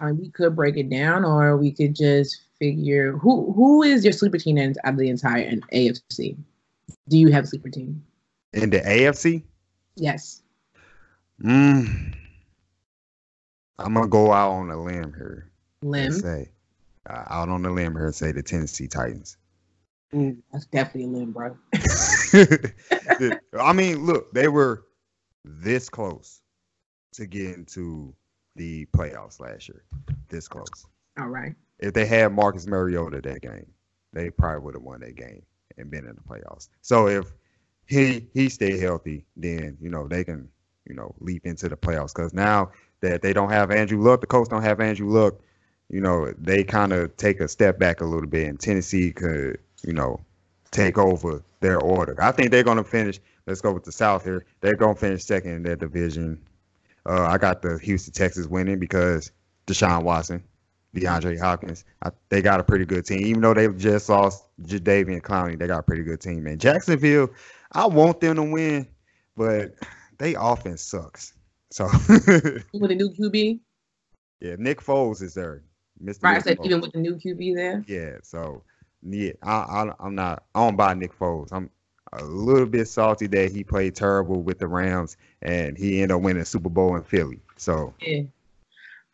[0.00, 4.04] I mean, we could break it down, or we could just figure who who is
[4.04, 6.36] your sleeper team out of the entire AFC.
[7.08, 8.02] Do you have a sleeper team
[8.52, 9.42] in the AFC?
[9.96, 10.42] Yes.
[11.42, 12.14] Mm,
[13.80, 15.50] I'm gonna go out on a limb here.
[15.82, 16.12] Limb.
[16.12, 16.50] Say
[17.08, 19.36] uh, out on the limb here and say the Tennessee Titans.
[20.12, 21.56] Mm, that's definitely a limb, bro.
[23.60, 24.86] I mean, look, they were
[25.44, 26.40] this close
[27.12, 28.14] to getting to
[28.56, 29.84] the playoffs last year.
[30.28, 30.86] This close.
[31.18, 31.54] All right.
[31.78, 33.70] If they had Marcus Mariota that game,
[34.12, 35.42] they probably would have won that game
[35.78, 36.68] and been in the playoffs.
[36.82, 37.32] So if
[37.86, 40.48] he he stayed healthy, then you know they can
[40.86, 42.70] you know leap into the playoffs because now
[43.00, 44.20] that they don't have Andrew Luck.
[44.20, 45.34] The Colts don't have Andrew Luck.
[45.88, 49.58] You know, they kind of take a step back a little bit, and Tennessee could,
[49.82, 50.20] you know,
[50.70, 52.16] take over their order.
[52.22, 53.18] I think they're going to finish.
[53.46, 54.44] Let's go with the South here.
[54.60, 56.40] They're going to finish second in their division.
[57.06, 59.32] Uh, I got the Houston Texas winning because
[59.66, 60.44] Deshaun Watson,
[60.94, 61.84] DeAndre Hopkins.
[62.04, 65.58] I, they got a pretty good team, even though they just lost Jadeveon Clowney.
[65.58, 66.58] They got a pretty good team, man.
[66.58, 67.30] Jacksonville,
[67.72, 68.86] I want them to win,
[69.36, 69.74] but
[70.18, 71.32] they offense sucks.
[71.70, 73.60] So with a new QB.
[74.42, 75.62] Yeah, Nick Foles is there.
[76.02, 76.22] Mr.
[76.22, 77.84] Right, I said even with the new QB there.
[77.86, 78.62] Yeah, so
[79.02, 81.52] yeah, I, I am not I don't buy Nick Foles.
[81.52, 81.68] I'm
[82.14, 86.22] a little bit salty that he played terrible with the Rams and he ended up
[86.22, 87.42] winning Super Bowl in Philly.
[87.56, 88.22] So yeah.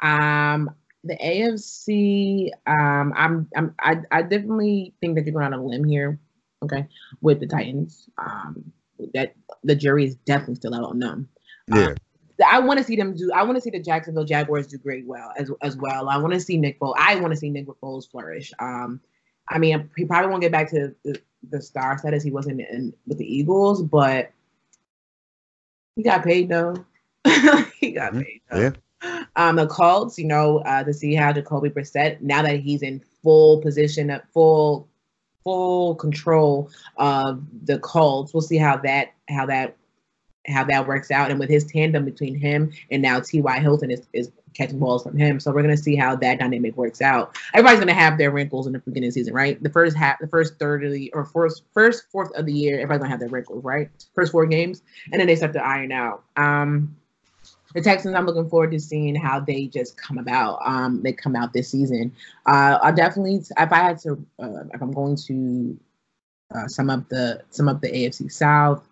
[0.00, 0.70] Um
[1.06, 5.84] the AFC, um, I'm, I'm, I, I definitely think that you're going on a limb
[5.84, 6.18] here.
[6.62, 6.86] Okay,
[7.20, 8.72] with the Titans, um,
[9.12, 11.28] that the jury is definitely still out on them.
[11.68, 11.88] Yeah.
[11.88, 11.96] Um,
[12.44, 13.30] I want to see them do.
[13.32, 16.08] I want to see the Jacksonville Jaguars do great well as as well.
[16.08, 16.94] I want to see Nick Foles.
[16.98, 18.52] I want to see Nick Foles flourish.
[18.58, 19.00] Um,
[19.48, 21.20] I mean, he probably won't get back to the,
[21.50, 24.32] the star status he was in, in with the Eagles, but
[25.94, 26.74] he got paid though.
[27.80, 28.24] he got Mhm.
[28.24, 28.40] paid.
[28.50, 28.60] Though.
[28.60, 28.70] Yeah.
[29.36, 33.00] Um, the Colts, you know, uh, to see how Jacoby Brissett now that he's in
[33.22, 34.88] full position, of full
[35.44, 39.76] full control of the Colts, we'll see how that how that
[40.48, 41.30] how that works out.
[41.30, 43.58] And with his tandem between him and now T.Y.
[43.60, 45.38] Hilton is, is catching balls from him.
[45.38, 47.36] So we're gonna see how that dynamic works out.
[47.52, 49.62] Everybody's gonna have their wrinkles in the beginning of the season, right?
[49.62, 52.76] The first half, the first third of the or first first fourth of the year,
[52.76, 53.90] everybody's gonna have their wrinkles, right?
[54.14, 54.82] First four games,
[55.12, 56.24] and then they start to iron out.
[56.36, 56.96] Um,
[57.74, 60.60] the Texans, I'm looking forward to seeing how they just come about.
[60.64, 62.10] Um, they come out this season.
[62.46, 65.78] Uh, I definitely, if I had to, uh, if I'm going to
[66.54, 68.82] uh, sum up the sum up the AFC South,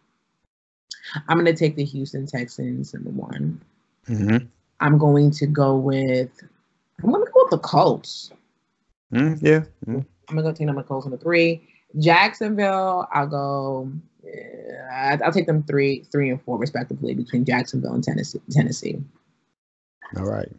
[1.28, 3.61] I'm going to take the Houston Texans number one.
[4.09, 4.46] Mm-hmm.
[4.80, 6.30] I'm going to go with,
[7.02, 8.30] I'm going to go with the Colts.
[9.12, 9.64] mm Yeah.
[9.86, 10.05] Mhm.
[10.28, 11.68] I'm gonna go take number Colts number three.
[11.98, 13.92] Jacksonville, I'll go.
[14.24, 18.40] Uh, I'll take them three, three and four respectively between Jacksonville and Tennessee.
[18.50, 19.00] Tennessee.
[20.16, 20.50] All right.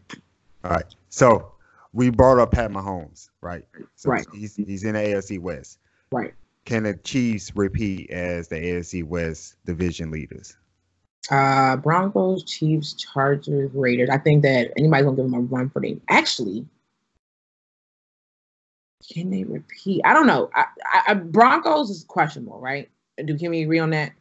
[0.64, 0.86] All right.
[1.10, 1.52] So
[1.94, 3.66] we brought up Pat Mahomes, right?
[3.96, 4.26] So Right.
[4.34, 5.80] He's he's in the AFC West.
[6.12, 6.34] Right.
[6.66, 10.58] Can the Chiefs repeat as the AFC West division leaders?
[11.30, 14.10] Uh, Broncos, Chiefs, Chargers, Raiders.
[14.10, 16.02] I think that anybody's gonna give them a run for them.
[16.10, 16.66] Actually,
[19.12, 20.02] can they repeat?
[20.06, 20.50] I don't know.
[20.56, 20.66] I,
[21.08, 22.90] I, Broncos is questionable, right?
[23.24, 24.14] Do can we agree on that?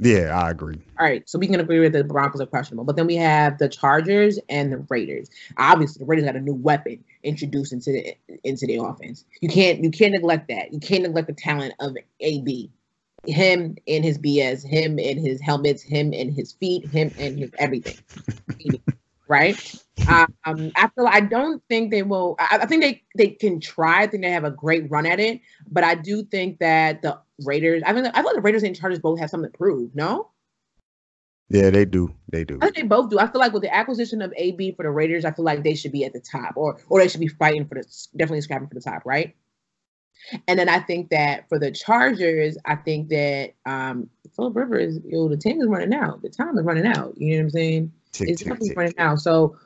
[0.00, 0.80] Yeah, I agree.
[0.98, 3.58] All right, so we can agree with the Broncos are questionable, but then we have
[3.58, 5.28] the Chargers and the Raiders.
[5.58, 9.24] Obviously, the Raiders got a new weapon introduced into the into the offense.
[9.40, 10.72] You can't you can't neglect that.
[10.72, 12.70] You can't neglect the talent of AB.
[13.26, 17.50] Him and his BS, him and his helmets, him and his feet, him and his
[17.58, 17.98] everything.
[19.30, 19.74] right?
[20.08, 22.34] Um, I feel I don't think they will.
[22.38, 24.02] I, I think they they can try.
[24.02, 27.18] I think they have a great run at it, but I do think that the
[27.44, 27.82] Raiders.
[27.86, 29.94] I mean, I feel the Raiders and Chargers both have something to prove.
[29.94, 30.30] No,
[31.48, 32.12] Yeah, they do.
[32.30, 32.58] They do.
[32.60, 33.18] I think they both do.
[33.18, 35.74] I feel like with the acquisition of AB for the Raiders, I feel like they
[35.74, 37.84] should be at the top, or or they should be fighting for the
[38.16, 39.34] definitely scrapping for the top, right?
[40.48, 45.12] And then I think that for the Chargers, I think that um Philip Rivers, you
[45.12, 46.22] know, the team is running out.
[46.22, 47.14] The time is running out.
[47.16, 47.92] You know what I'm saying?
[48.12, 48.76] Tick, it's tick, tick.
[48.76, 49.20] running out.
[49.20, 49.56] So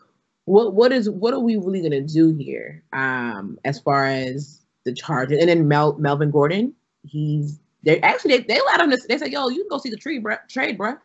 [0.45, 2.82] what what is what are we really gonna do here?
[2.92, 8.45] Um, as far as the Chargers and then Mel, Melvin Gordon, he's they actually they,
[8.45, 10.78] they allowed him to they said, yo, you can go see the tree, bruh, trade,
[10.78, 10.99] bruh.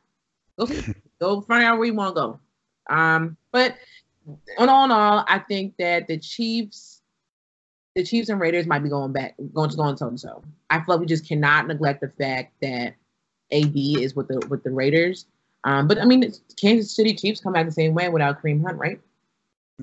[0.57, 2.39] Go see go find out where you want to go.
[2.89, 3.75] Um, but
[4.57, 7.01] on all in all, I think that the Chiefs,
[7.95, 10.43] the Chiefs and Raiders might be going back, going to go on toe to toe.
[10.69, 12.95] I feel like we just cannot neglect the fact that
[13.51, 15.25] AB is with the with the Raiders.
[15.63, 18.77] Um, but I mean, Kansas City Chiefs come back the same way without Kareem Hunt,
[18.77, 18.99] right?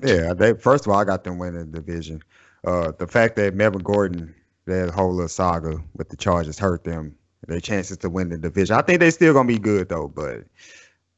[0.03, 2.21] Yeah, they first of all, I got them winning the division.
[2.65, 4.33] Uh, the fact that Melvin Gordon,
[4.65, 7.15] that whole little saga with the Chargers hurt them,
[7.47, 8.75] their chances to win the division.
[8.75, 10.43] I think they still gonna be good though, but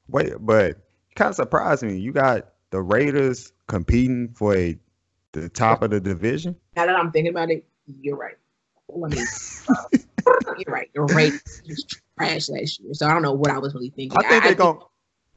[0.07, 0.78] wait, but
[1.16, 1.97] kind of surprised me.
[1.97, 4.78] You got the Raiders competing for a,
[5.32, 6.55] the top of the division.
[6.76, 7.66] Now that I'm thinking about it,
[8.01, 8.36] you're right.
[8.89, 9.24] Let me.
[10.57, 10.89] you're right.
[10.93, 11.86] You're was
[12.20, 14.18] trash last year, so I don't know what I was really thinking.
[14.18, 14.80] I think they're gonna.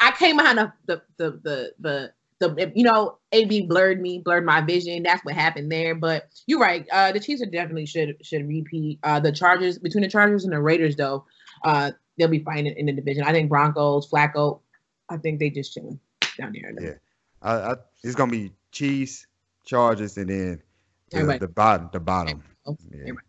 [0.01, 4.45] I came behind the the the the the, the you know AB blurred me, blurred
[4.45, 5.03] my vision.
[5.03, 5.95] That's what happened there.
[5.95, 6.87] But you're right.
[6.91, 8.99] Uh, the Chiefs are definitely should should repeat.
[9.03, 11.25] Uh, the Chargers between the Chargers and the Raiders though,
[11.65, 13.25] uh, they'll be fighting in the division.
[13.25, 14.61] I think Broncos, Flacco,
[15.09, 16.01] I think they just chilling
[16.39, 16.73] down there.
[16.81, 16.95] Yeah.
[17.43, 19.27] I, I, it's gonna be Chiefs,
[19.65, 20.63] Chargers, and then
[21.11, 21.91] the, the bottom.
[21.93, 22.43] The bottom.
[22.67, 23.01] Oh, Yeah.
[23.01, 23.27] everybody.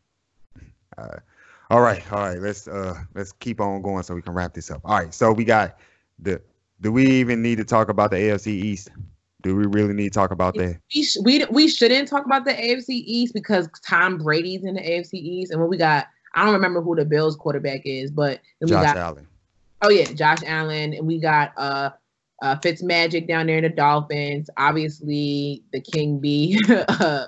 [0.97, 1.19] Uh,
[1.73, 2.39] all right, all right.
[2.39, 4.81] Let's uh let's keep on going so we can wrap this up.
[4.85, 5.79] All right, so we got
[6.19, 6.39] the.
[6.81, 8.91] Do we even need to talk about the AFC East?
[9.41, 10.79] Do we really need to talk about that?
[10.93, 14.81] We, sh- we we shouldn't talk about the AFC East because Tom Brady's in the
[14.81, 16.05] AFC East, and when we got,
[16.35, 19.27] I don't remember who the Bills quarterback is, but then we Josh got Allen.
[19.81, 21.89] Oh yeah, Josh Allen, and we got uh
[22.43, 24.47] uh Fitzmagic down there in the Dolphins.
[24.57, 27.25] Obviously, the King B, uh,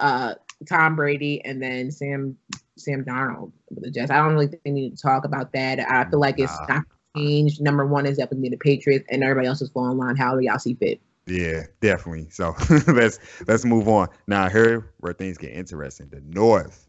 [0.00, 0.34] uh,
[0.68, 2.36] Tom Brady, and then Sam
[2.76, 4.10] Sam Darnold with the Jets.
[4.10, 5.80] I don't really think we need to talk about that.
[5.80, 6.76] I feel like it's Nah.
[6.76, 6.84] not
[7.16, 7.60] changed.
[7.60, 10.74] Number one is definitely the Patriots, and everybody else is falling line however y'all see
[10.74, 11.00] fit.
[11.26, 12.28] Yeah, definitely.
[12.30, 12.54] So
[12.86, 13.18] let's
[13.48, 14.08] let's move on.
[14.26, 16.08] Now here where things get interesting.
[16.08, 16.88] The North.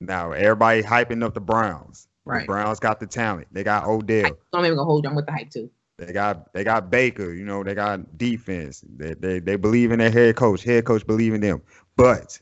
[0.00, 2.08] Now everybody hyping up the Browns.
[2.26, 2.46] The Right.
[2.46, 3.46] Browns got the talent.
[3.52, 4.28] They got Odell.
[4.30, 5.70] So I'm even gonna hold you on with the hype too.
[5.96, 7.32] They got they got Baker.
[7.32, 8.84] You know they got defense.
[8.96, 10.62] They they, they believe in their head coach.
[10.64, 11.62] Head coach believe in them.
[11.96, 12.40] But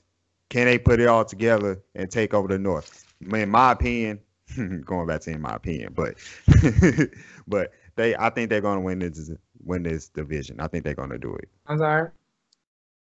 [0.48, 3.04] can they put it all together and take over the North?
[3.20, 4.20] In my opinion,
[4.84, 6.14] going back to in my opinion, but
[7.46, 9.30] but they I think they're gonna win this
[9.62, 10.60] win this division.
[10.60, 11.48] I think they're gonna do it.
[11.66, 12.10] I'm sorry.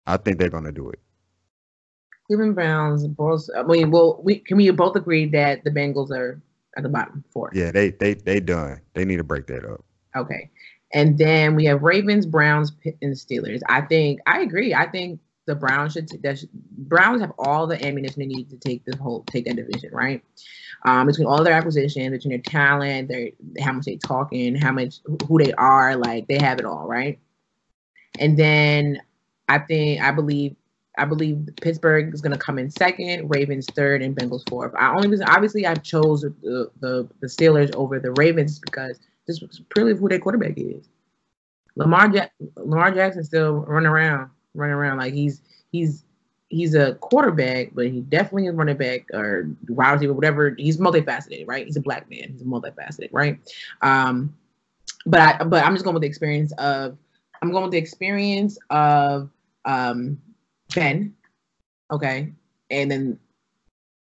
[0.07, 0.99] I think they're gonna do it.
[2.25, 3.47] Cleveland Browns, both.
[3.55, 6.41] I mean, well, we can we both agree that the Bengals are
[6.77, 7.51] at the bottom four.
[7.53, 8.81] Yeah, they they they done.
[8.93, 9.83] They need to break that up.
[10.15, 10.49] Okay,
[10.93, 12.71] and then we have Ravens, Browns,
[13.01, 13.61] and Steelers.
[13.67, 14.73] I think I agree.
[14.73, 15.19] I think
[15.49, 19.23] the Browns should, should Browns have all the ammunition they need to take this whole
[19.23, 20.23] take that division right.
[20.85, 24.99] Um, between all their acquisitions, between their talent, their how much they talking, how much
[25.27, 27.19] who they are, like they have it all right.
[28.19, 29.01] And then
[29.49, 30.55] I think I believe
[30.99, 34.73] I believe Pittsburgh is going to come in second, Ravens third, and Bengals fourth.
[34.77, 39.61] I only obviously, I chose the, the the Steelers over the Ravens because this was
[39.73, 40.87] purely who their quarterback is.
[41.75, 45.41] Lamar ja- Lamar Jackson still running around, running around like he's
[45.71, 46.03] he's
[46.49, 50.55] he's a quarterback, but he definitely is running back or wide receiver, whatever.
[50.57, 51.65] He's multifaceted, right?
[51.65, 52.29] He's a black man.
[52.31, 53.39] He's multifaceted, right?
[53.81, 54.35] Um,
[55.05, 56.97] but I but I'm just going with the experience of
[57.41, 59.29] I'm going with the experience of
[59.65, 60.19] um
[60.73, 61.15] Ben.
[61.91, 62.31] Okay.
[62.69, 63.19] And then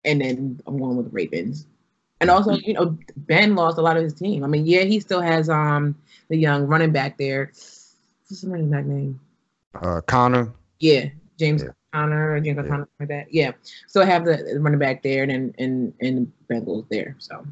[0.06, 1.68] and then I'm going with the Ravens.
[2.20, 4.44] And also, you know, Ben lost a lot of his team.
[4.44, 5.96] I mean, yeah, he still has um
[6.30, 7.52] the young running back there.
[8.28, 9.20] What's the running back name?
[9.76, 10.54] Uh Conner.
[10.80, 11.70] Yeah, James Yeah.
[11.94, 12.68] Conner or James Yeah.
[12.70, 13.34] Conner like that.
[13.34, 13.52] Yeah.
[13.88, 17.16] So I have the running back there and and and, and Bengals there.
[17.20, 17.46] So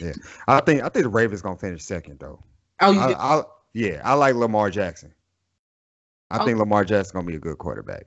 [0.00, 0.12] Yeah.
[0.48, 2.42] I think I think the Ravens gonna finish second though.
[2.80, 3.42] oh you I, I
[3.74, 5.12] yeah, I like Lamar Jackson.
[6.30, 6.44] I Oh.
[6.44, 8.04] think Lamar Jackson gonna be a good quarterback.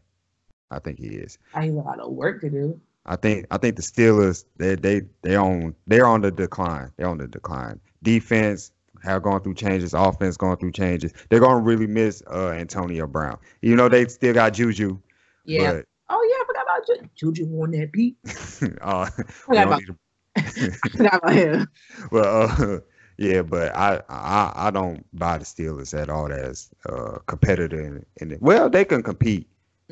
[0.72, 1.38] I think he is.
[1.54, 2.80] I have a lot of work to do.
[3.06, 6.92] I think I think the Steelers they they they on they're on the decline.
[6.98, 7.80] They're on the decline.
[8.04, 8.72] Defense
[9.04, 9.94] have gone through changes.
[9.94, 11.14] Offense going through changes.
[11.30, 13.38] They're gonna really miss uh, Antonio Brown.
[13.62, 15.00] You know they still got Juju.
[15.46, 15.82] Yeah.
[16.10, 17.10] oh yeah, I forgot about Juju.
[17.46, 18.18] Juju on that beat.
[18.24, 19.10] But, uh, I
[19.48, 21.68] we don't about, need to- forgot about him.
[22.12, 22.80] but uh,
[23.18, 28.06] yeah, but I, I I don't buy the Steelers at all as uh competitor in,
[28.18, 28.42] in it.
[28.42, 29.48] Well, they can compete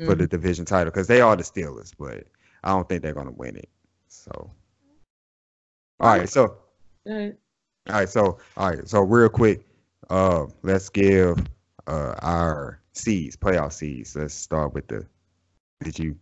[0.06, 0.18] for Mm.
[0.18, 2.24] the division title because they are the Steelers, but
[2.62, 3.68] I don't think they're gonna win it.
[4.06, 4.30] So,
[6.00, 6.56] all right, so
[7.06, 7.36] Mhm.
[7.88, 9.64] All right, so all right, so real quick,
[10.10, 11.38] uh, let's give
[11.86, 14.14] uh our seeds, playoff seeds.
[14.16, 15.06] Let's start with the.
[15.82, 16.16] Did you?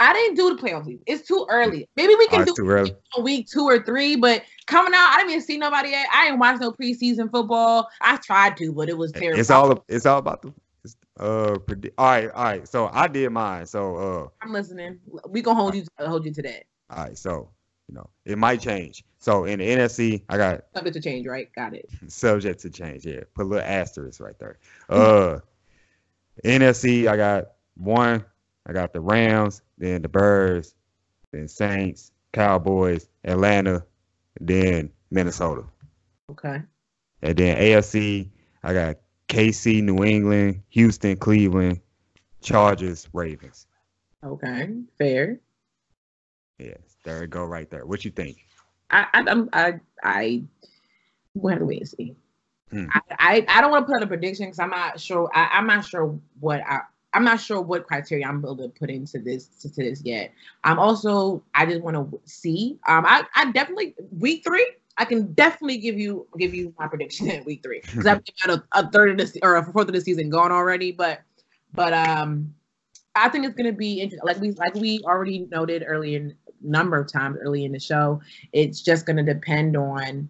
[0.00, 1.02] I didn't do the playoff season.
[1.06, 1.88] It's too early.
[1.96, 2.90] Maybe we Oh, can it's do too early.
[3.16, 6.06] it week two or three, but coming out, I didn't even see nobody yet.
[6.12, 7.88] I didn't watch no preseason football.
[8.00, 9.38] I tried to, but it was terrible.
[9.38, 10.52] It's all it's all about the.
[10.84, 12.68] It's, uh, predi- all right, all right.
[12.68, 13.66] So I did mine.
[13.66, 14.28] So uh.
[14.42, 14.98] I'm listening.
[15.28, 16.64] We gonna hold you hold you to that.
[16.90, 17.50] All right, so
[17.88, 19.04] you know it might change.
[19.18, 21.48] So in the NFC, I got Subject to change, right?
[21.54, 21.88] Got it.
[22.08, 23.04] subject to change.
[23.06, 24.58] Yeah, put a little asterisk right there.
[24.88, 25.40] Uh,
[26.44, 27.44] NFC, I got
[27.76, 28.24] one.
[28.66, 30.74] I got the Rams, then the Birds,
[31.32, 33.84] then Saints, Cowboys, Atlanta,
[34.40, 35.62] then Minnesota,
[36.30, 36.60] Okay.
[37.22, 38.28] and then AFC,
[38.64, 38.96] I got
[39.28, 41.80] KC, New England, Houston, Cleveland,
[42.42, 43.68] Chargers, Ravens.
[44.24, 44.70] Okay.
[44.98, 45.38] Fair.
[46.58, 47.86] Yes, there we go, right there.
[47.86, 48.44] What you think?
[48.90, 50.42] I I I'm, I I
[51.34, 52.16] we'll have to wait and see.
[52.70, 52.86] Hmm.
[52.92, 55.30] I, I I don't want to put a prediction because I'm not sure.
[55.32, 56.80] I, I'm not sure what I.
[57.14, 60.32] I'm not sure what criteria I'm able to put into this to, to this yet.
[60.64, 62.76] I'm also I just want to see.
[62.88, 64.68] Um, I I definitely week three.
[64.98, 68.58] I can definitely give you give you my prediction at week three because I've got
[68.58, 70.90] a, a third of this or a fourth of the season gone already.
[70.90, 71.20] But
[71.72, 72.52] but um,
[73.14, 74.26] I think it's gonna be interesting.
[74.26, 76.32] Like we like we already noted earlier,
[76.66, 78.20] number of times early in the show.
[78.52, 80.28] It's just gonna depend on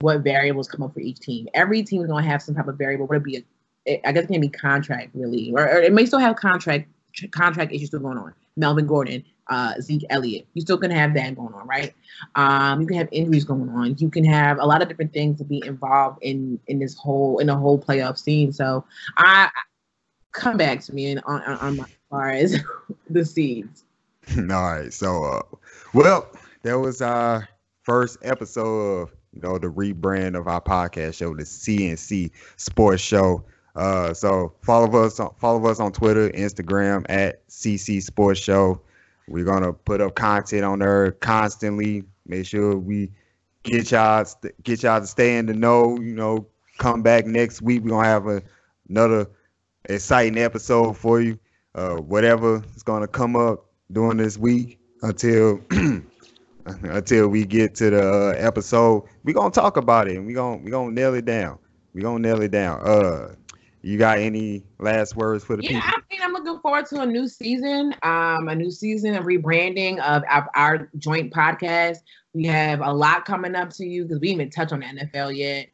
[0.00, 1.48] what variables come up for each team.
[1.54, 3.06] Every team is gonna have some type of variable.
[3.06, 3.42] Would it be a
[3.86, 6.88] it, I guess it can be contract really, or, or it may still have contract
[7.14, 8.34] tr- contract issues still going on.
[8.56, 11.94] Melvin Gordon, uh, Zeke Elliott, you still can have that going on, right?
[12.34, 13.96] Um, you can have injuries going on.
[13.98, 17.38] You can have a lot of different things to be involved in in this whole
[17.38, 18.52] in the whole playoff scene.
[18.52, 18.84] So
[19.16, 19.60] I I-
[20.32, 22.60] come back to me and on on, on my as far as
[23.10, 23.84] the seeds.
[24.38, 24.92] All right.
[24.92, 25.42] So, uh,
[25.92, 26.30] well,
[26.62, 27.48] that was our
[27.82, 33.44] first episode of you know the rebrand of our podcast show, the CNC Sports Show.
[33.76, 38.80] Uh, so follow us on follow us on Twitter, Instagram at CC Sports Show.
[39.26, 42.04] We're gonna put up content on there constantly.
[42.26, 43.10] Make sure we
[43.62, 44.26] get y'all
[44.62, 45.98] get y'all to stay in the know.
[45.98, 46.46] You know,
[46.78, 47.82] come back next week.
[47.82, 48.42] We're gonna have a,
[48.88, 49.26] another
[49.86, 51.38] exciting episode for you.
[51.74, 55.60] Uh, whatever is gonna come up during this week until
[56.66, 59.04] until we get to the uh, episode.
[59.24, 61.58] We're gonna talk about it and we're gonna we gonna nail it down.
[61.94, 62.80] We're gonna nail it down.
[62.86, 63.34] Uh,
[63.82, 65.88] you got any last words for the yeah, people?
[65.88, 69.98] I mean, I'm looking forward to a new season, um, a new season of rebranding
[70.00, 71.98] of, of our joint podcast.
[72.34, 75.34] We have a lot coming up to you because we even touch on the NFL
[75.36, 75.68] yet.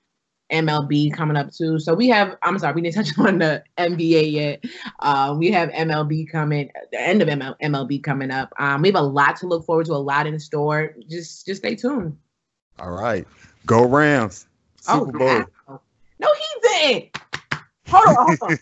[0.53, 1.79] MLB coming up too.
[1.79, 4.65] So we have, I'm sorry, we didn't touch on the NBA yet.
[5.01, 8.53] Uh, we have MLB coming, the end of ML, MLB coming up.
[8.59, 10.95] Um, we have a lot to look forward to, a lot in store.
[11.09, 12.15] Just just stay tuned.
[12.79, 13.27] All right.
[13.65, 14.47] Go Rams.
[14.81, 15.45] Super Bowl.
[15.69, 15.81] wow.
[16.19, 17.17] No, he didn't.
[17.89, 18.59] Hold on, hold on.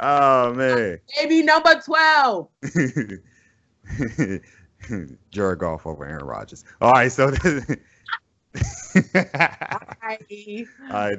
[0.00, 0.98] oh man.
[1.20, 2.48] Baby number 12.
[5.30, 6.64] Jared Goff over Aaron Rodgers.
[6.80, 7.76] All right, so this,
[8.54, 9.50] Bye.
[9.72, 10.68] all right, this,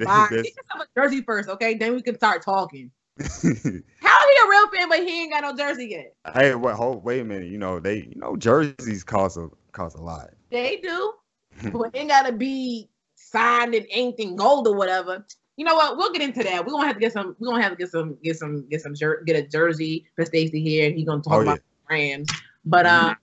[0.05, 0.27] Bye.
[0.29, 1.73] this, yourself a jersey first, okay?
[1.75, 2.91] Then we can start talking.
[3.19, 6.15] How he a real fan, but he ain't got no jersey yet?
[6.34, 7.49] hey, wait, hold, wait a minute.
[7.49, 10.31] You know they, you know, jerseys cost a cost a lot.
[10.49, 11.13] They do,
[11.71, 15.25] but it ain't gotta be signed in inked in gold or whatever.
[15.57, 15.97] You know what?
[15.97, 16.65] We'll get into that.
[16.65, 17.36] We're gonna have to get some.
[17.39, 20.25] We're gonna have to get some, get some, get some, jer- get a jersey for
[20.25, 21.59] Stacey here, and he's gonna talk Oh, about
[21.89, 22.29] Rams.
[22.65, 23.15] But um,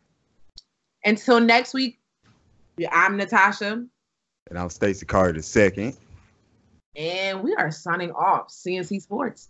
[1.05, 1.99] until next week,
[2.93, 3.85] I'm Natasha,
[4.51, 5.97] And I'm Stacey Carter second.
[6.97, 8.49] and we are signing off.
[8.49, 9.49] CNC Sports.